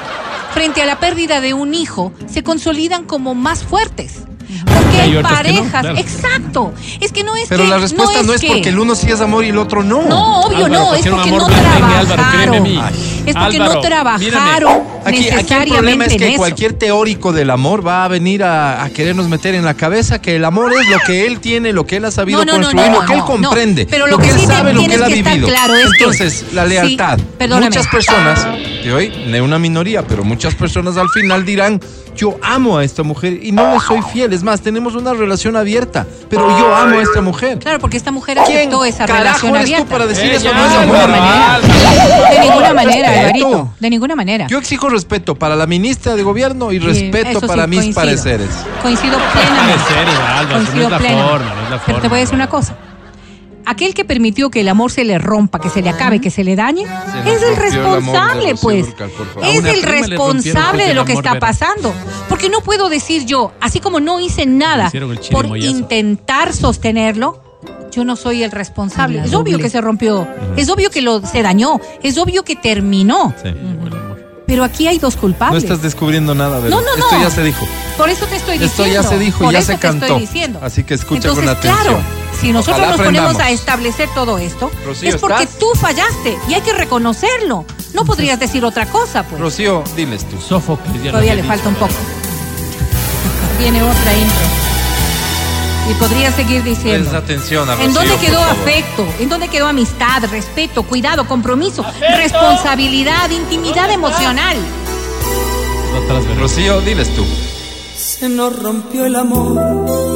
frente 0.57 0.81
a 0.81 0.87
la 0.87 0.99
pérdida 0.99 1.42
de 1.42 1.53
un 1.53 1.75
hijo, 1.75 2.14
se 2.25 2.42
consolidan 2.42 3.05
como 3.05 3.35
más 3.35 3.62
fuertes? 3.62 4.23
Porque 4.64 5.00
hay 5.00 5.11
que 5.11 5.22
no, 5.22 5.28
parejas, 5.28 5.70
claro. 5.80 5.96
exacto. 5.98 6.74
Es 7.00 7.11
que 7.12 7.24
no 7.24 7.35
es 7.37 7.48
Pero 7.48 7.64
que 7.64 7.68
la 7.70 7.78
respuesta 7.78 8.22
no 8.22 8.32
es, 8.32 8.40
que- 8.40 8.46
porque 8.48 8.68
el 8.68 8.78
uno 8.78 8.94
sí 8.94 9.11
es 9.11 9.20
amor 9.20 9.44
y 9.44 9.48
el 9.48 9.59
otro 9.59 9.82
no. 9.82 10.02
No, 10.02 10.40
obvio 10.42 10.66
Álvaro, 10.66 10.85
no, 10.85 10.94
es 10.94 11.06
porque 11.06 11.30
no 11.32 11.46
trabajaron. 11.46 12.62
mí. 12.62 12.80
Es 13.26 13.35
porque 13.35 13.56
Álvaro, 13.56 13.74
no 13.74 13.80
trabajaron 13.80 14.82
Aquí, 15.04 15.16
aquí 15.18 15.28
el 15.28 15.35
necesariamente 15.37 15.74
problema 15.76 16.04
es 16.06 16.16
que 16.16 16.28
eso. 16.28 16.37
cualquier 16.38 16.72
teórico 16.74 17.32
del 17.32 17.50
amor 17.50 17.87
va 17.87 18.04
a 18.04 18.09
venir 18.09 18.42
a, 18.44 18.82
a 18.85 18.90
querernos 18.90 19.28
meter 19.28 19.54
en 19.54 19.64
la 19.64 19.74
cabeza 19.74 20.20
que 20.20 20.37
el 20.37 20.44
amor 20.44 20.72
es 20.72 20.88
lo 20.88 20.98
que 21.06 21.26
él 21.26 21.40
tiene, 21.40 21.72
lo 21.72 21.87
que 21.87 21.96
él 21.96 22.04
ha 22.04 22.11
sabido 22.11 22.44
No, 22.44 22.44
no, 22.44 22.52
no, 22.59 22.64
construir, 22.64 22.90
no, 22.92 23.00
lo 23.00 23.06
que 23.06 23.14
él 23.14 23.20
comprende, 23.24 23.85
no. 23.85 23.90
Pero 23.90 24.06
lo, 24.06 24.12
lo 24.12 24.18
que, 24.18 24.24
que 24.24 24.30
él 24.30 24.40
sí 24.40 24.46
sabe, 24.46 24.72
lo 24.72 24.80
que 24.80 24.94
él 24.94 25.02
ha 25.02 25.06
vivido. 25.09 25.48
claro 25.48 25.74
es 25.74 25.82
que- 25.92 26.04
Entonces, 26.04 26.44
la 26.52 26.62
Sí, 26.64 26.68
lealtad. 26.70 27.18
perdóname. 27.38 27.66
muchas 27.66 27.87
personas, 27.88 28.46
de 28.85 28.92
hoy, 28.92 29.09
de 29.30 29.40
una 29.42 29.59
minoría, 29.59 30.02
pero 30.06 30.24
muchas 30.24 30.54
personas 30.54 30.96
al 30.96 31.09
final 31.11 31.44
dirán, 31.44 31.80
yo 32.16 32.38
amo 32.42 32.78
a 32.78 32.85
esta 32.85 33.02
mujer 33.02 33.38
y 33.42 33.52
no 33.52 33.74
le 33.74 33.80
soy 33.80 34.00
fiel. 34.12 34.32
Es 34.37 34.42
más, 34.42 34.61
tenemos 34.61 34.94
una 34.94 35.14
relación 35.14 35.57
abierta, 35.57 36.07
pero 36.29 36.46
yo 36.59 36.75
amo 36.77 36.99
a 36.99 37.03
esta 37.03 37.22
mujer. 37.22 37.59
Claro, 37.59 37.79
porque 37.79 37.96
esta 37.96 38.11
mujer 38.12 38.37
¿Quién 38.44 38.59
aceptó 38.59 38.85
esa 38.85 39.07
relación 39.07 39.57
eres 39.57 39.62
abierta. 39.62 39.85
tú 39.87 39.90
para 39.90 40.07
decir 40.07 40.31
eso 40.31 40.53
no 40.53 40.62
es 40.66 40.70
de 40.72 40.77
amor? 40.77 40.87
ninguna 40.87 41.07
manera. 41.09 41.59
De 42.31 42.40
ninguna 42.40 42.75
manera, 42.75 43.09
Respeto. 43.09 43.46
Alvarito. 43.46 43.75
De 43.81 43.90
ninguna 43.90 44.14
manera. 44.16 44.46
Yo 44.49 44.59
exijo 44.59 44.88
respeto 44.90 45.35
para 45.37 45.57
la 45.57 45.66
ministra 45.66 46.14
de 46.16 46.22
gobierno 46.22 46.70
y 46.70 46.79
respeto 46.79 47.38
eso 47.38 47.46
para 47.46 47.64
sí, 47.64 47.70
mis 47.70 47.79
coincido. 47.79 47.94
pareceres. 48.03 48.51
Coincido 48.83 49.18
plenamente. 49.33 49.83
Pareceres, 49.85 50.14
Álvaro, 50.18 50.42
no 50.46 50.55
Coincido 50.55 50.85
es 50.85 50.90
la 50.90 50.99
plenamente. 50.99 51.31
forma, 51.33 51.55
no 51.55 51.62
es 51.64 51.70
la 51.70 51.83
Pero 51.87 51.99
te 52.01 52.09
voy 52.09 52.16
a 52.18 52.20
decir 52.20 52.35
una 52.35 52.49
cosa. 52.49 52.75
Aquel 53.68 53.94
que 53.94 54.05
permitió 54.05 54.48
que 54.48 54.61
el 54.61 54.68
amor 54.68 54.92
se 54.92 55.05
le 55.05 55.18
rompa, 55.18 55.59
que 55.61 55.68
se 55.70 55.83
le 55.83 55.90
acabe, 55.90 56.20
que 56.20 56.31
se 56.31 56.44
le 56.44 56.55
dañe, 56.55 56.85
es 57.26 57.42
el 57.42 57.57
responsable, 57.57 58.55
pues. 58.62 58.87
Es 59.42 59.64
el 59.64 59.83
responsable 59.83 60.87
de 60.87 60.94
lo 60.94 61.05
que 61.05 61.12
está 61.14 61.31
Vera. 61.35 61.40
pasando. 61.40 61.92
Porque 62.29 62.48
no 62.48 62.61
puedo 62.61 62.88
decir 62.88 63.26
yo, 63.26 63.52
así 63.61 63.81
como 63.81 63.98
no 64.00 64.20
hice 64.20 64.46
nada 64.46 64.90
por 65.33 65.46
intentar 65.59 66.52
sostenerlo, 66.55 67.42
yo 67.90 68.05
no 68.05 68.14
soy 68.16 68.42
el 68.42 68.50
responsable. 68.50 69.18
La 69.18 69.24
Es 69.24 69.35
obvio 69.35 69.59
que 69.59 69.68
se 69.70 69.81
rompió, 69.81 70.29
es 70.57 70.68
obvio 70.68 70.90
que 70.90 71.02
lo, 71.02 71.24
se 71.26 71.42
dañó, 71.42 71.81
es 72.02 72.16
obvio 72.18 72.44
que 72.44 72.55
terminó. 72.57 73.35
Sí. 73.42 73.50
Pero 74.46 74.62
aquí 74.62 74.87
hay 74.87 74.98
dos 75.00 75.16
No 75.16 75.20
culpables. 75.22 75.64
estás 75.64 75.83
descubriendo 75.83 76.33
nada, 76.35 76.61
¿verdad? 76.61 76.76
No, 76.79 76.81
no, 76.83 76.94
Esto 76.94 77.16
no. 77.16 77.22
ya 77.22 77.31
se 77.31 77.42
dijo. 77.42 77.66
Por 77.96 78.09
eso 78.11 78.26
te 78.26 78.37
estoy 78.37 78.55
Esto 78.62 78.85
diciendo. 78.85 79.02
ya 79.02 79.09
se 79.09 79.18
dijo, 79.18 79.38
por 79.44 79.52
ya 79.52 79.59
eso 79.59 79.66
se 79.66 79.72
te 79.74 79.81
cantó. 79.81 80.07
estoy 80.07 80.20
diciendo. 80.20 80.61
Así 80.62 80.85
que 80.85 80.94
escucha 80.94 81.31
Entonces, 81.31 81.44
con 81.44 81.48
atención. 81.48 81.83
Claro, 81.83 81.98
si 82.40 82.53
nosotros 82.53 82.79
Ojalá 82.79 82.96
nos 82.96 83.05
ponemos 83.07 83.38
a 83.38 83.51
establecer 83.51 84.09
todo 84.14 84.38
esto, 84.38 84.70
Rocío, 84.85 85.09
es 85.11 85.16
porque 85.16 85.44
¿estás? 85.44 85.59
tú 85.59 85.66
fallaste 85.75 86.38
y 86.49 86.55
hay 86.55 86.61
que 86.61 86.72
reconocerlo. 86.72 87.64
No 87.94 88.05
podrías 88.05 88.38
decir 88.38 88.64
otra 88.64 88.87
cosa, 88.87 89.22
pues. 89.25 89.40
Rocío, 89.40 89.83
diles 89.96 90.25
tú. 90.29 90.38
Sófocles 90.40 91.03
ya 91.03 91.11
Todavía 91.11 91.33
había 91.33 91.42
le 91.42 91.49
falta 91.49 91.68
dicho, 91.70 91.85
un 91.85 91.88
poco. 91.88 92.01
Viene 93.59 93.83
otra 93.83 94.12
intro. 94.14 94.46
Y 95.90 95.94
podría 95.94 96.33
seguir 96.33 96.62
diciendo. 96.64 97.09
Presta 97.11 97.18
atención 97.18 97.68
a 97.70 97.72
Rocío, 97.75 97.87
¿En 97.88 97.94
dónde 97.94 98.11
por 98.16 98.20
quedó 98.20 98.40
favor. 98.40 98.57
afecto? 98.61 99.07
¿En 99.20 99.29
dónde 99.29 99.49
quedó 99.49 99.66
amistad, 99.68 100.25
respeto, 100.31 100.83
cuidado, 100.83 101.27
compromiso, 101.29 101.85
responsabilidad, 102.16 103.31
intimidad 103.31 103.90
emocional? 103.90 104.57
Rocío, 106.38 106.81
diles 106.83 107.14
tú. 107.14 107.25
Se 107.96 108.29
nos 108.29 108.61
rompió 108.62 109.07
el 109.07 109.16
amor 109.16 110.15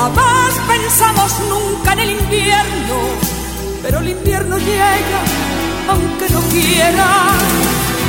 Jamás 0.00 0.54
pensamos 0.66 1.32
nunca 1.50 1.92
en 1.92 1.98
el 1.98 2.10
invierno, 2.12 2.96
pero 3.82 3.98
el 3.98 4.08
invierno 4.08 4.56
llega 4.56 5.20
aunque 5.90 6.26
no 6.30 6.40
quiera. 6.48 7.06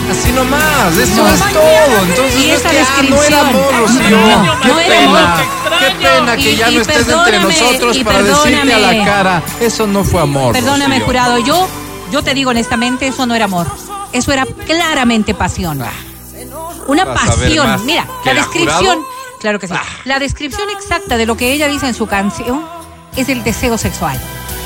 Así 0.10 0.32
nomás, 0.32 0.96
eso 0.98 1.22
No, 1.22 1.28
es 1.34 1.40
todo. 1.52 2.06
Entonces 2.08 2.36
y 2.40 2.48
no 2.48 2.54
es 2.54 2.60
esa 2.62 2.70
que 2.70 2.80
ah, 2.80 3.04
no 3.10 3.24
era 3.24 3.40
amor, 3.42 3.76
Rocío. 3.78 4.10
No, 4.10 4.62
qué 4.62 4.68
no 4.70 4.76
pena, 4.78 5.34
amor. 5.36 5.46
qué 5.80 6.08
pena 6.08 6.36
que 6.38 6.52
Y- 6.54 6.56
ya 6.56 6.72
y 6.72 6.76
no 6.76 6.82
estés 6.82 7.08
entre 7.10 7.40
nosotros 7.42 7.98
y 7.98 8.04
para 8.06 8.24
decirte 8.24 8.74
a 8.74 8.80
la 8.80 9.06
cara, 9.06 9.44
eso 9.60 9.86
no 9.86 10.06
fue 10.06 10.22
amor. 10.22 10.54
Perdóname, 10.54 10.96
Rocío. 10.96 11.06
jurado, 11.08 11.40
yo, 11.40 11.68
yo 12.10 12.24
te 12.24 12.34
digo 12.34 12.52
honestamente, 12.52 13.08
eso 13.08 13.26
no 13.26 13.36
era 13.36 13.46
amor. 13.46 13.68
Eso 14.14 14.32
era 14.32 14.46
claramente 14.66 15.34
pasión. 15.34 15.84
Una 16.88 17.06
Vas 17.06 17.30
a 17.30 17.36
ver 17.36 17.50
pasión. 17.56 17.86
Mira, 17.86 18.08
¿Que 18.24 18.34
la 18.34 18.40
descripción, 18.42 18.80
jurado? 18.80 19.06
Claro 19.42 19.60
que 19.60 19.68
sí. 19.68 19.74
Ah. 19.76 19.84
La 20.06 20.20
descripción 20.20 20.70
exacta 20.70 21.18
de 21.18 21.26
lo 21.26 21.36
que 21.36 21.52
ella 21.52 21.68
dice 21.68 21.88
en 21.88 21.94
su 21.94 22.08
canción 22.08 22.64
es 23.18 23.28
el 23.28 23.44
deseo 23.44 23.78
sexual. 23.78 24.18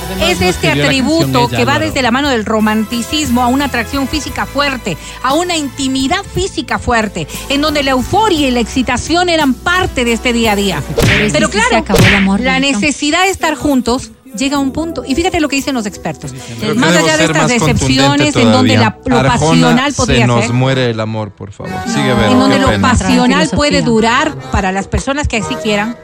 Además, 0.05 0.29
Es 0.29 0.39
no 0.39 0.47
este 0.47 0.69
atributo 0.69 1.47
ella, 1.47 1.57
que 1.57 1.65
va 1.65 1.73
Álvaro. 1.73 1.85
desde 1.85 2.03
la 2.03 2.11
mano 2.11 2.29
del 2.29 2.45
romanticismo 2.45 3.41
a 3.41 3.47
una 3.47 3.65
atracción 3.65 4.07
física 4.07 4.45
fuerte, 4.45 4.97
a 5.23 5.33
una 5.33 5.57
intimidad 5.57 6.21
física 6.23 6.77
fuerte, 6.77 7.27
en 7.49 7.61
donde 7.61 7.81
la 7.81 7.91
euforia 7.91 8.47
y 8.47 8.51
la 8.51 8.59
excitación 8.59 9.29
eran 9.29 9.55
parte 9.55 10.05
de 10.05 10.13
este 10.13 10.31
día 10.31 10.51
a 10.51 10.55
día. 10.55 10.83
Pero 10.95 11.31
Pero 11.33 11.49
claro, 11.49 11.77
acabó 11.77 12.05
el 12.05 12.15
amor, 12.15 12.39
la 12.39 12.59
necesidad 12.59 13.23
de 13.23 13.31
estar 13.31 13.55
juntos 13.55 14.11
llega 14.37 14.57
a 14.57 14.59
un 14.59 14.71
punto. 14.71 15.03
Y 15.05 15.15
fíjate 15.15 15.39
lo 15.39 15.47
que 15.49 15.55
dicen 15.55 15.75
los 15.75 15.85
expertos. 15.85 16.33
Creo 16.59 16.75
Más 16.75 16.95
allá 16.95 17.17
de 17.17 17.25
estas 17.25 17.49
decepciones 17.49 18.35
en 18.35 18.51
donde 18.51 18.77
la, 18.77 18.97
lo 19.05 19.17
Arjona, 19.17 19.37
pasional 19.39 19.91
se 19.93 19.97
podría 19.97 20.27
nos 20.27 20.41
ser. 20.45 20.53
muere 20.53 20.89
el 20.89 20.99
amor, 20.99 21.31
por 21.31 21.51
favor. 21.51 21.73
Sigue 21.87 22.09
No. 22.09 22.15
ver. 22.17 22.31
En 22.31 22.39
donde 22.39 22.59
lo 22.59 22.67
pena. 22.67 22.89
pasional 22.89 23.49
puede 23.49 23.81
durar 23.81 24.35
para 24.51 24.71
las 24.71 24.87
personas 24.87 25.27
que 25.27 25.37
así 25.37 25.55
quieran. 25.55 25.95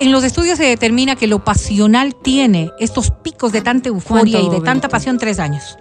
En 0.00 0.10
los 0.10 0.24
estudios 0.24 0.58
se 0.58 0.64
determina 0.64 1.14
que 1.14 1.28
lo 1.28 1.44
pasional 1.44 2.16
tiene 2.16 2.70
estos 2.80 3.10
picos 3.10 3.52
de 3.52 3.62
tanta 3.62 3.88
euforia 3.88 4.38
y 4.40 4.42
¿Cuánto, 4.42 4.60
de 4.60 4.64
tanta 4.64 4.88
pasión 4.88 5.16
tres 5.16 5.38
años. 5.38 5.78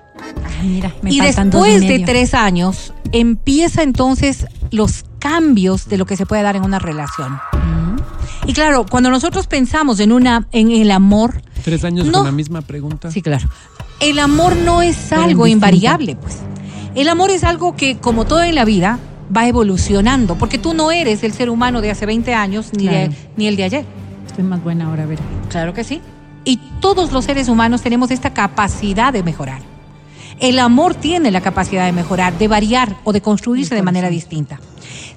Ay, 0.59 0.67
mira, 0.67 0.93
me 1.01 1.11
y 1.11 1.19
después 1.19 1.81
y 1.81 1.87
de 1.87 1.99
tres 2.05 2.35
años 2.35 2.93
empieza 3.11 3.81
entonces 3.81 4.45
los 4.69 5.05
cambios 5.17 5.89
de 5.89 5.97
lo 5.97 6.05
que 6.05 6.15
se 6.17 6.27
puede 6.27 6.43
dar 6.43 6.55
en 6.55 6.63
una 6.63 6.77
relación. 6.77 7.39
Y 8.47 8.53
claro, 8.53 8.85
cuando 8.89 9.09
nosotros 9.09 9.47
pensamos 9.47 9.99
en 9.99 10.11
una 10.11 10.47
en 10.51 10.71
el 10.71 10.91
amor, 10.91 11.41
Tres 11.63 11.83
años 11.83 12.07
No. 12.07 12.13
con 12.13 12.25
la 12.25 12.31
misma 12.31 12.61
pregunta. 12.61 13.11
Sí, 13.11 13.21
claro. 13.21 13.47
El 13.99 14.17
amor 14.17 14.55
no 14.55 14.81
es 14.81 15.11
algo 15.13 15.45
invariable, 15.45 16.15
pues. 16.15 16.37
El 16.95 17.07
amor 17.07 17.29
es 17.29 17.43
algo 17.43 17.75
que, 17.75 17.97
como 17.97 18.25
todo 18.25 18.41
en 18.43 18.55
la 18.55 18.65
vida, 18.65 18.97
va 19.35 19.47
evolucionando, 19.47 20.35
porque 20.37 20.57
tú 20.57 20.73
no 20.73 20.91
eres 20.91 21.23
el 21.23 21.33
ser 21.33 21.49
humano 21.51 21.79
de 21.81 21.91
hace 21.91 22.05
20 22.07 22.33
años 22.33 22.71
ni, 22.75 22.87
de- 22.87 23.11
ni 23.37 23.47
el 23.47 23.55
de 23.55 23.63
ayer. 23.63 23.85
Estoy 24.25 24.43
más 24.43 24.63
buena 24.63 24.87
ahora, 24.87 25.03
a 25.03 25.05
ver. 25.05 25.19
Claro 25.49 25.73
que 25.73 25.83
sí. 25.83 26.01
Y 26.43 26.57
todos 26.81 27.11
los 27.11 27.25
seres 27.25 27.47
humanos 27.47 27.81
tenemos 27.83 28.09
esta 28.09 28.33
capacidad 28.33 29.13
de 29.13 29.21
mejorar. 29.21 29.61
El 30.41 30.57
amor 30.57 30.95
tiene 30.95 31.29
la 31.29 31.41
capacidad 31.41 31.85
de 31.85 31.91
mejorar, 31.91 32.37
de 32.37 32.47
variar 32.47 32.97
o 33.03 33.13
de 33.13 33.21
construirse 33.21 33.75
de 33.75 33.83
manera 33.83 34.09
distinta. 34.09 34.59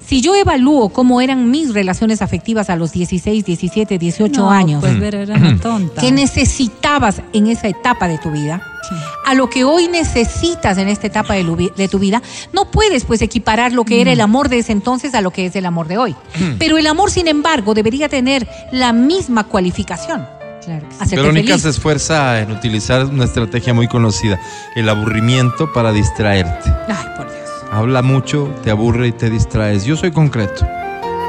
Si 0.06 0.20
yo 0.20 0.34
evalúo 0.34 0.90
cómo 0.90 1.22
eran 1.22 1.50
mis 1.50 1.72
relaciones 1.72 2.20
afectivas 2.20 2.68
a 2.68 2.76
los 2.76 2.92
16, 2.92 3.42
17, 3.42 3.98
18 3.98 4.40
No, 4.40 4.50
años, 4.50 4.84
Pues 4.84 5.00
era 5.02 5.56
tonta. 5.62 6.02
¿Qué 6.02 6.12
necesitabas 6.12 7.22
en 7.32 7.46
esa 7.46 7.68
etapa 7.68 8.06
de 8.06 8.18
tu 8.18 8.30
vida? 8.30 8.62
Sí. 8.86 8.94
A 9.24 9.32
lo 9.32 9.48
que 9.48 9.64
hoy 9.64 9.88
necesitas 9.88 10.76
en 10.76 10.88
esta 10.88 11.06
etapa 11.06 11.32
de, 11.32 11.88
tu 11.88 11.98
vida, 11.98 12.22
no 12.52 12.70
puedes 12.70 13.06
pues 13.06 13.22
equiparar 13.22 13.72
lo 13.72 13.86
que 13.86 14.02
era 14.02 14.12
el 14.12 14.20
amor 14.20 14.50
de 14.50 14.58
ese 14.58 14.72
entonces 14.72 15.14
a 15.14 15.22
lo 15.22 15.30
que 15.30 15.46
es 15.46 15.56
el 15.56 15.64
amor 15.64 15.88
de 15.88 15.96
hoy. 15.96 16.14
Pero 16.58 16.76
el 16.76 16.86
amor, 16.86 17.10
sin 17.10 17.26
embargo, 17.26 17.72
debería 17.72 18.10
tener 18.10 18.46
la 18.72 18.92
misma 18.92 19.44
cualificación. 19.44 20.26
Claro 20.64 20.88
que 20.88 20.94
sí. 20.94 20.98
Hacerte 21.00 21.16
Verónica 21.16 21.48
feliz. 21.48 21.62
se 21.62 21.68
esfuerza 21.70 22.40
en 22.40 22.50
utilizar 22.50 23.04
una 23.06 23.24
estrategia 23.24 23.74
muy 23.74 23.88
conocida, 23.88 24.38
el 24.74 24.88
aburrimiento 24.88 25.72
para 25.72 25.92
distraerte. 25.92 26.70
Ay, 26.88 27.06
por 27.16 27.30
Dios. 27.30 27.50
Habla 27.70 28.02
mucho, 28.02 28.54
te 28.62 28.70
aburre 28.70 29.08
y 29.08 29.12
te 29.12 29.30
distraes. 29.30 29.84
Yo 29.84 29.96
soy 29.96 30.12
concreto. 30.12 30.66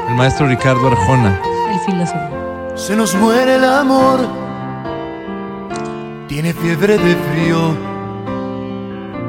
El 0.08 0.14
maestro 0.14 0.46
Ricardo 0.46 0.86
Arjona. 0.86 1.40
El 1.72 1.80
filósofo. 1.80 2.72
Se 2.76 2.94
nos 2.94 3.14
muere 3.14 3.56
el 3.56 3.64
amor, 3.64 4.20
tiene 6.28 6.52
fiebre 6.52 6.98
de 6.98 7.16
frío, 7.16 7.76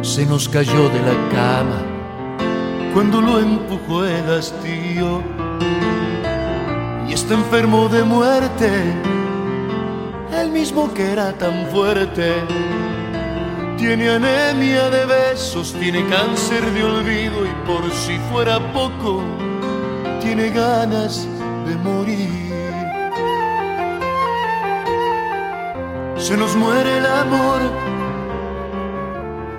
se 0.02 0.26
nos 0.26 0.50
cayó 0.50 0.90
de 0.90 1.00
la 1.00 1.30
cama 1.32 1.98
cuando 2.98 3.22
lo 3.22 3.40
empujó 3.40 4.06
el 4.06 4.28
hastío 4.32 5.22
y 7.08 7.14
está 7.14 7.36
enfermo 7.36 7.88
de 7.90 8.04
muerte, 8.04 8.72
el 10.34 10.52
mismo 10.52 10.94
que 10.94 11.12
era 11.12 11.34
tan 11.34 11.68
fuerte. 11.68 12.34
Tiene 13.78 14.10
anemia 14.10 14.90
de 14.90 15.06
besos, 15.06 15.74
tiene 15.74 16.08
cáncer 16.08 16.64
de 16.74 16.84
olvido 16.84 17.46
y 17.46 17.68
por 17.68 17.90
si 17.92 18.18
fuera 18.32 18.60
poco, 18.74 19.24
tiene 20.20 20.50
ganas 20.50 21.28
de 21.68 21.76
morir. 21.76 22.48
Se 26.18 26.36
nos 26.36 26.56
muere 26.56 26.98
el 26.98 27.06
amor, 27.06 27.62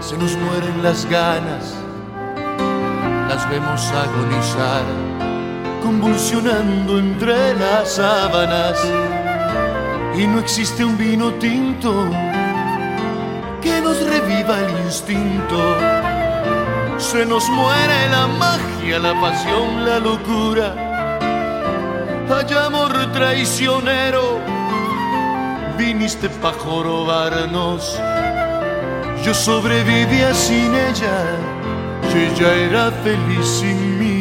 se 0.01 0.19
nos 0.19 0.37
mueren 0.37 0.83
las 0.83 1.09
ganas, 1.09 1.75
las 3.29 3.49
vemos 3.49 3.81
agonizar, 3.93 4.83
convulsionando 5.83 6.99
entre 6.99 7.55
las 7.55 7.93
sábanas. 7.93 8.77
Y 10.17 10.27
no 10.27 10.41
existe 10.41 10.85
un 10.85 10.97
vino 10.97 11.33
tinto 11.35 12.09
que 13.61 13.81
nos 13.81 14.01
reviva 14.05 14.59
el 14.61 14.85
instinto. 14.85 15.59
Se 16.99 17.25
nos 17.25 17.49
muere 17.49 18.09
la 18.11 18.27
magia, 18.27 18.99
la 18.99 19.21
pasión, 19.21 19.85
la 19.85 19.99
locura. 19.99 20.89
Hay 22.31 22.55
amor 22.57 22.93
traicionero, 23.13 24.39
viniste 25.79 26.29
pa' 26.29 26.53
jorobarnos. 26.53 27.99
Yo 29.25 29.35
sobrevivía 29.35 30.35
sin 30.35 30.75
ella, 30.75 31.19
y 32.13 32.19
ella 32.19 32.55
era 32.55 32.91
feliz 33.03 33.47
sin 33.47 33.99
mí. 33.99 34.18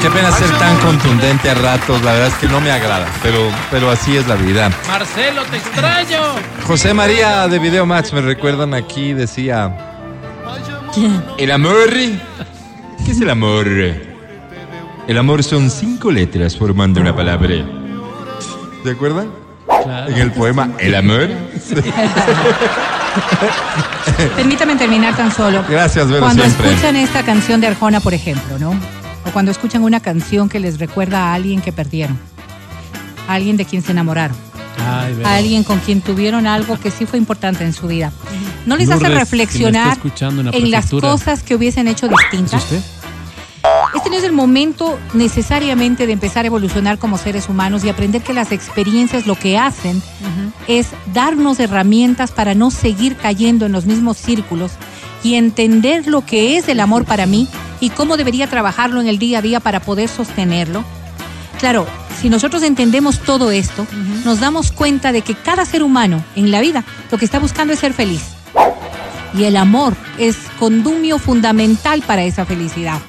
Qué 0.00 0.08
pena 0.10 0.32
ser 0.32 0.48
tan 0.58 0.78
contundente 0.78 1.50
a 1.50 1.54
ratos, 1.54 2.02
la 2.02 2.12
verdad 2.12 2.28
es 2.28 2.34
que 2.34 2.48
no 2.48 2.60
me 2.60 2.70
agrada, 2.70 3.06
pero, 3.22 3.38
pero 3.70 3.90
así 3.90 4.16
es 4.16 4.26
la 4.26 4.34
vida. 4.34 4.70
Marcelo, 4.88 5.42
te 5.44 5.58
extraño. 5.58 6.20
José 6.66 6.94
María 6.94 7.46
de 7.48 7.58
Video 7.58 7.84
Match, 7.84 8.12
me 8.12 8.22
recuerdan 8.22 8.72
aquí, 8.72 9.12
decía, 9.12 9.76
¿Quién? 10.94 11.22
el 11.36 11.50
amor, 11.50 11.90
¿qué 13.04 13.10
es 13.12 13.20
el 13.20 13.28
amor? 13.28 13.66
El 15.06 15.18
amor 15.18 15.42
son 15.42 15.68
cinco 15.70 16.10
letras 16.10 16.56
formando 16.56 17.00
una 17.00 17.14
palabra. 17.14 17.54
¿Se 18.82 18.90
acuerdan? 18.90 19.28
Claro. 19.84 20.10
En 20.10 20.18
el 20.18 20.32
poema 20.32 20.70
El 20.78 20.94
amor. 20.94 21.28
Permítame 24.36 24.76
terminar 24.76 25.14
tan 25.16 25.30
solo. 25.32 25.62
Gracias, 25.68 26.08
Vero, 26.08 26.20
Cuando 26.20 26.42
siempre. 26.42 26.70
escuchan 26.70 26.96
esta 26.96 27.22
canción 27.22 27.60
de 27.60 27.66
Arjona, 27.68 28.00
por 28.00 28.14
ejemplo, 28.14 28.58
¿no? 28.58 28.74
O 29.26 29.30
cuando 29.32 29.50
escuchan 29.50 29.82
una 29.82 30.00
canción 30.00 30.48
que 30.48 30.60
les 30.60 30.78
recuerda 30.78 31.26
a 31.26 31.34
alguien 31.34 31.60
que 31.60 31.72
perdieron, 31.72 32.18
a 33.28 33.34
alguien 33.34 33.56
de 33.56 33.64
quien 33.64 33.82
se 33.82 33.92
enamoraron, 33.92 34.36
Ay, 34.78 35.16
a 35.24 35.36
alguien 35.36 35.62
con 35.62 35.78
quien 35.80 36.00
tuvieron 36.00 36.46
algo 36.46 36.78
que 36.78 36.90
sí 36.90 37.06
fue 37.06 37.18
importante 37.18 37.64
en 37.64 37.72
su 37.72 37.86
vida. 37.86 38.12
¿No 38.66 38.76
les 38.76 38.90
hace 38.90 39.08
reflexionar 39.08 39.98
en 40.02 40.44
la 40.44 40.50
en 40.50 40.70
las 40.70 40.90
cosas 40.90 41.42
que 41.42 41.54
hubiesen 41.54 41.88
hecho 41.88 42.06
¿Es 42.06 42.12
distintas? 42.12 42.64
usted? 42.64 42.80
Este 43.94 44.08
no 44.08 44.16
es 44.16 44.24
el 44.24 44.32
momento 44.32 44.98
necesariamente 45.14 46.06
de 46.06 46.12
empezar 46.12 46.44
a 46.44 46.46
evolucionar 46.46 46.98
como 46.98 47.18
seres 47.18 47.48
humanos 47.48 47.84
y 47.84 47.88
aprender 47.88 48.22
que 48.22 48.32
las 48.32 48.52
experiencias 48.52 49.26
lo 49.26 49.34
que 49.34 49.58
hacen 49.58 50.00
es 50.66 50.88
darnos 51.12 51.60
herramientas 51.60 52.30
para 52.30 52.54
no 52.54 52.70
seguir 52.70 53.16
cayendo 53.16 53.66
en 53.66 53.72
los 53.72 53.86
mismos 53.86 54.16
círculos 54.16 54.72
y 55.22 55.34
entender 55.34 56.06
lo 56.06 56.24
que 56.24 56.56
es 56.56 56.68
el 56.68 56.80
amor 56.80 57.04
para 57.04 57.26
mí 57.26 57.48
y 57.80 57.90
cómo 57.90 58.16
debería 58.16 58.46
trabajarlo 58.46 59.00
en 59.00 59.08
el 59.08 59.18
día 59.18 59.38
a 59.38 59.42
día 59.42 59.60
para 59.60 59.80
poder 59.80 60.08
sostenerlo. 60.08 60.84
Claro, 61.58 61.86
si 62.20 62.28
nosotros 62.30 62.62
entendemos 62.62 63.18
todo 63.20 63.50
esto, 63.50 63.86
nos 64.24 64.40
damos 64.40 64.72
cuenta 64.72 65.12
de 65.12 65.22
que 65.22 65.34
cada 65.34 65.64
ser 65.64 65.82
humano 65.82 66.22
en 66.36 66.50
la 66.50 66.60
vida 66.60 66.84
lo 67.10 67.18
que 67.18 67.24
está 67.24 67.38
buscando 67.38 67.72
es 67.72 67.78
ser 67.80 67.92
feliz. 67.92 68.22
Y 69.34 69.44
el 69.44 69.56
amor 69.56 69.94
es 70.18 70.36
condumio 70.58 71.18
fundamental 71.18 72.02
para 72.02 72.22
esa 72.22 72.44
felicidad. 72.44 73.00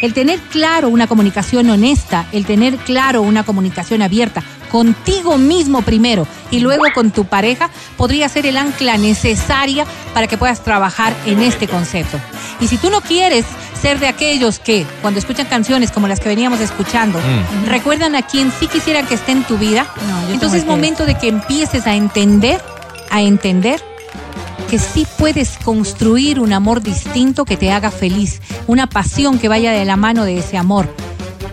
El 0.00 0.12
tener 0.12 0.38
claro 0.40 0.88
una 0.88 1.06
comunicación 1.06 1.70
honesta, 1.70 2.26
el 2.32 2.44
tener 2.44 2.76
claro 2.76 3.22
una 3.22 3.42
comunicación 3.42 4.02
abierta 4.02 4.42
contigo 4.70 5.38
mismo 5.38 5.82
primero 5.82 6.26
y 6.50 6.60
luego 6.60 6.84
con 6.94 7.10
tu 7.10 7.24
pareja 7.26 7.70
podría 7.96 8.28
ser 8.28 8.44
el 8.44 8.56
ancla 8.56 8.96
necesaria 8.98 9.86
para 10.12 10.26
que 10.26 10.36
puedas 10.36 10.64
trabajar 10.64 11.14
en 11.26 11.40
este 11.40 11.68
concepto. 11.68 12.18
Y 12.60 12.66
si 12.66 12.76
tú 12.76 12.90
no 12.90 13.00
quieres 13.00 13.46
ser 13.80 13.98
de 14.00 14.06
aquellos 14.08 14.58
que 14.58 14.86
cuando 15.02 15.18
escuchan 15.20 15.46
canciones 15.46 15.90
como 15.90 16.08
las 16.08 16.20
que 16.20 16.28
veníamos 16.28 16.60
escuchando, 16.60 17.18
Mm. 17.18 17.66
recuerdan 17.66 18.14
a 18.14 18.22
quien 18.22 18.52
sí 18.58 18.66
quisieran 18.68 19.06
que 19.06 19.14
esté 19.14 19.32
en 19.32 19.44
tu 19.44 19.58
vida, 19.58 19.86
No, 20.08 20.32
entonces 20.32 20.62
es 20.62 20.66
momento 20.66 21.04
de 21.06 21.16
que 21.16 21.28
empieces 21.28 21.86
a 21.86 21.94
entender, 21.94 22.60
a 23.10 23.20
entender 23.22 23.80
que 24.70 24.78
sí 24.78 25.06
puedes 25.18 25.58
construir 25.58 26.40
un 26.40 26.52
amor 26.52 26.82
distinto 26.82 27.44
que 27.44 27.56
te 27.56 27.70
haga 27.72 27.90
feliz, 27.90 28.40
una 28.66 28.86
pasión 28.88 29.38
que 29.38 29.48
vaya 29.48 29.72
de 29.72 29.84
la 29.84 29.96
mano 29.96 30.24
de 30.24 30.38
ese 30.38 30.56
amor, 30.56 30.88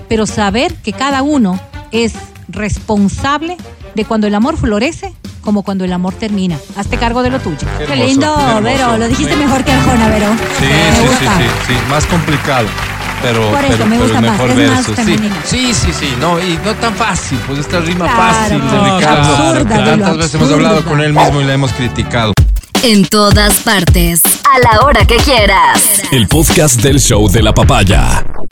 pero 0.08 0.26
saber 0.26 0.74
que 0.76 0.94
cada 0.94 1.22
uno 1.22 1.60
es 1.92 2.14
responsable 2.48 3.58
de 3.96 4.06
cuando 4.06 4.28
el 4.28 4.36
amor 4.36 4.58
florece 4.58 5.14
como 5.42 5.64
cuando 5.64 5.84
el 5.86 5.94
amor 5.94 6.14
termina. 6.14 6.58
Hazte 6.76 6.98
cargo 6.98 7.24
de 7.24 7.30
lo 7.32 7.40
tuyo. 7.40 7.68
Qué 7.88 7.96
lindo, 7.96 8.36
qué. 8.56 8.62
Vero. 8.62 8.98
Lo 8.98 9.08
dijiste 9.08 9.34
Sí. 9.34 9.40
mejor 9.40 9.64
que 9.64 9.72
Arjona, 9.72 10.08
Vero. 10.10 10.28
Sí, 10.60 10.66
sí, 10.66 11.08
sí, 11.20 11.26
sí, 11.26 11.44
sí, 11.68 11.74
más 11.90 12.06
complicado. 12.06 12.68
Pero, 13.22 13.52
Por 13.52 13.60
eso 13.64 13.74
pero, 13.74 13.86
me 13.86 13.96
pero 13.98 14.04
gusta 14.04 14.22
más, 14.22 14.32
mejor 14.32 14.50
es 14.50 14.56
más 14.58 14.68
verso. 14.88 14.96
Sí, 14.96 14.96
femenino. 14.96 15.36
sí, 15.44 15.74
sí, 15.76 15.94
sí, 16.00 16.14
no, 16.20 16.40
y 16.40 16.60
no 16.66 16.74
tan 16.74 16.96
fácil, 16.96 17.38
pues 17.46 17.60
esta 17.60 17.80
rima 17.80 18.06
Claro, 18.06 18.34
fácil 18.34 18.62
de 18.62 18.66
no, 18.78 18.98
Ricardo. 18.98 19.36
absurda, 19.36 19.78
lo 19.78 19.86
tantas 19.86 20.18
veces 20.18 20.34
hemos 20.36 20.52
hablado 20.52 20.76
absurda. 20.78 20.92
con 20.92 21.02
él 21.02 21.14
mismo 21.14 21.42
y 21.42 21.44
la 21.44 21.54
hemos 21.54 21.72
criticado. 21.74 22.34
En 22.82 23.06
todas 23.06 23.60
partes. 23.60 24.22
A 24.26 24.58
la 24.74 24.86
hora 24.88 25.06
que 25.06 25.18
quieras. 25.18 26.02
El 26.12 26.28
podcast 26.28 26.82
del 26.82 27.00
show 27.00 27.30
de 27.30 27.44
la 27.44 27.54
papaya. 27.54 28.24